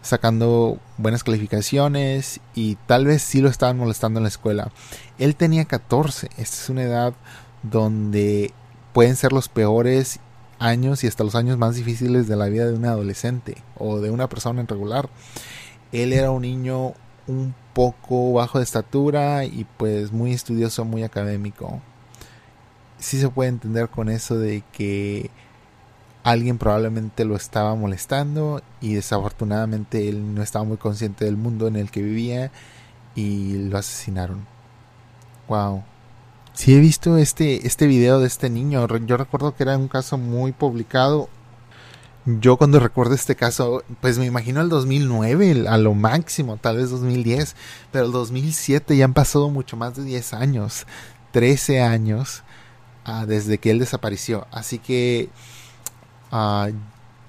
sacando 0.02 0.78
buenas 0.98 1.24
calificaciones 1.24 2.40
y 2.54 2.76
tal 2.86 3.06
vez 3.06 3.22
sí 3.22 3.40
lo 3.40 3.48
estaban 3.48 3.76
molestando 3.76 4.18
en 4.18 4.24
la 4.24 4.28
escuela. 4.28 4.70
Él 5.18 5.36
tenía 5.36 5.64
14, 5.64 6.30
esta 6.36 6.56
es 6.56 6.68
una 6.68 6.82
edad 6.82 7.14
donde 7.62 8.52
pueden 8.92 9.16
ser 9.16 9.32
los 9.32 9.48
peores 9.48 10.20
años 10.58 11.04
y 11.04 11.06
hasta 11.06 11.24
los 11.24 11.34
años 11.34 11.58
más 11.58 11.74
difíciles 11.74 12.28
de 12.28 12.36
la 12.36 12.46
vida 12.46 12.66
de 12.66 12.74
un 12.74 12.86
adolescente 12.86 13.62
o 13.76 14.00
de 14.00 14.10
una 14.10 14.28
persona 14.28 14.60
en 14.60 14.68
regular. 14.68 15.10
Él 15.92 16.12
era 16.12 16.30
un 16.30 16.42
niño 16.42 16.94
un 17.26 17.54
poco 17.72 18.32
bajo 18.32 18.58
de 18.58 18.64
estatura 18.64 19.44
y 19.44 19.66
pues 19.76 20.12
muy 20.12 20.32
estudioso, 20.32 20.84
muy 20.84 21.02
académico. 21.02 21.80
Sí 22.98 23.20
se 23.20 23.28
puede 23.28 23.50
entender 23.50 23.88
con 23.88 24.08
eso 24.08 24.38
de 24.38 24.62
que 24.72 25.30
alguien 26.22 26.58
probablemente 26.58 27.24
lo 27.24 27.36
estaba 27.36 27.74
molestando 27.74 28.62
y 28.80 28.94
desafortunadamente 28.94 30.08
él 30.08 30.34
no 30.34 30.42
estaba 30.42 30.64
muy 30.64 30.76
consciente 30.76 31.24
del 31.24 31.36
mundo 31.36 31.68
en 31.68 31.76
el 31.76 31.90
que 31.90 32.02
vivía 32.02 32.50
y 33.14 33.68
lo 33.68 33.78
asesinaron. 33.78 34.46
Wow. 35.48 35.84
Sí 36.52 36.74
he 36.74 36.80
visto 36.80 37.18
este, 37.18 37.66
este 37.66 37.86
video 37.86 38.18
de 38.18 38.26
este 38.26 38.50
niño. 38.50 38.86
Yo 39.06 39.16
recuerdo 39.16 39.54
que 39.54 39.62
era 39.62 39.76
un 39.76 39.88
caso 39.88 40.18
muy 40.18 40.52
publicado. 40.52 41.28
Yo 42.28 42.56
cuando 42.56 42.80
recuerdo 42.80 43.14
este 43.14 43.36
caso, 43.36 43.84
pues 44.00 44.18
me 44.18 44.26
imagino 44.26 44.60
el 44.60 44.68
2009 44.68 45.68
a 45.68 45.78
lo 45.78 45.94
máximo, 45.94 46.56
tal 46.56 46.78
vez 46.78 46.90
2010, 46.90 47.54
pero 47.92 48.06
el 48.06 48.10
2007 48.10 48.96
ya 48.96 49.04
han 49.04 49.14
pasado 49.14 49.48
mucho 49.48 49.76
más 49.76 49.94
de 49.94 50.02
10 50.02 50.34
años, 50.34 50.86
13 51.30 51.82
años 51.82 52.42
ah, 53.04 53.26
desde 53.26 53.58
que 53.58 53.70
él 53.70 53.78
desapareció. 53.78 54.48
Así 54.50 54.80
que 54.80 55.28
ah, 56.32 56.70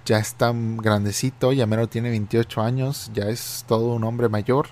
ya 0.04 0.18
está 0.18 0.52
grandecito, 0.56 1.54
ya 1.54 1.68
menos 1.68 1.92
tiene 1.92 2.10
28 2.10 2.62
años, 2.62 3.12
ya 3.14 3.26
es 3.26 3.66
todo 3.68 3.94
un 3.94 4.04
hombre 4.04 4.30
mayor. 4.30 4.70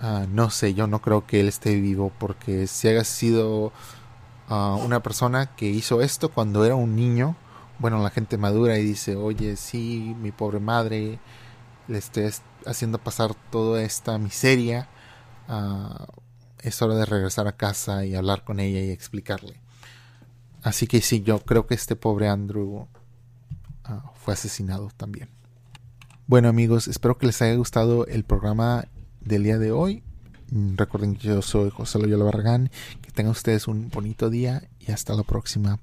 Ah, 0.00 0.26
no 0.30 0.50
sé, 0.50 0.74
yo 0.74 0.86
no 0.86 1.00
creo 1.02 1.26
que 1.26 1.40
él 1.40 1.48
esté 1.48 1.74
vivo 1.74 2.12
porque 2.20 2.68
si 2.68 2.86
haya 2.86 3.02
sido 3.02 3.72
una 4.48 5.00
persona 5.00 5.46
que 5.46 5.66
hizo 5.66 6.02
esto 6.02 6.28
cuando 6.28 6.64
era 6.64 6.74
un 6.76 6.96
niño, 6.96 7.36
bueno, 7.80 8.02
la 8.02 8.10
gente 8.10 8.38
madura 8.38 8.78
y 8.78 8.84
dice, 8.84 9.16
oye, 9.16 9.56
sí, 9.56 10.14
mi 10.20 10.30
pobre 10.30 10.60
madre, 10.60 11.18
le 11.88 11.98
estoy 11.98 12.30
haciendo 12.66 12.98
pasar 12.98 13.34
toda 13.50 13.82
esta 13.82 14.18
miseria, 14.18 14.88
uh, 15.48 16.04
es 16.60 16.80
hora 16.82 16.94
de 16.94 17.06
regresar 17.06 17.48
a 17.48 17.56
casa 17.56 18.04
y 18.04 18.14
hablar 18.14 18.44
con 18.44 18.60
ella 18.60 18.80
y 18.80 18.90
explicarle. 18.90 19.60
Así 20.62 20.86
que 20.86 21.00
sí, 21.00 21.22
yo 21.22 21.40
creo 21.40 21.66
que 21.66 21.74
este 21.74 21.96
pobre 21.96 22.28
Andrew 22.28 22.86
fue 24.14 24.34
asesinado 24.34 24.90
también. 24.96 25.30
Bueno 26.26 26.48
amigos, 26.48 26.86
espero 26.86 27.16
que 27.18 27.26
les 27.26 27.40
haya 27.42 27.54
gustado 27.54 28.06
el 28.06 28.24
programa 28.24 28.84
del 29.20 29.42
día 29.42 29.58
de 29.58 29.72
hoy. 29.72 30.04
Recuerden 30.50 31.16
que 31.16 31.28
yo 31.28 31.42
soy 31.42 31.70
José 31.70 31.98
Loyola 31.98 32.24
Barragán. 32.24 32.70
Que 33.00 33.10
tengan 33.10 33.32
ustedes 33.32 33.66
un 33.66 33.88
bonito 33.88 34.30
día 34.30 34.68
y 34.78 34.92
hasta 34.92 35.14
la 35.14 35.22
próxima. 35.22 35.78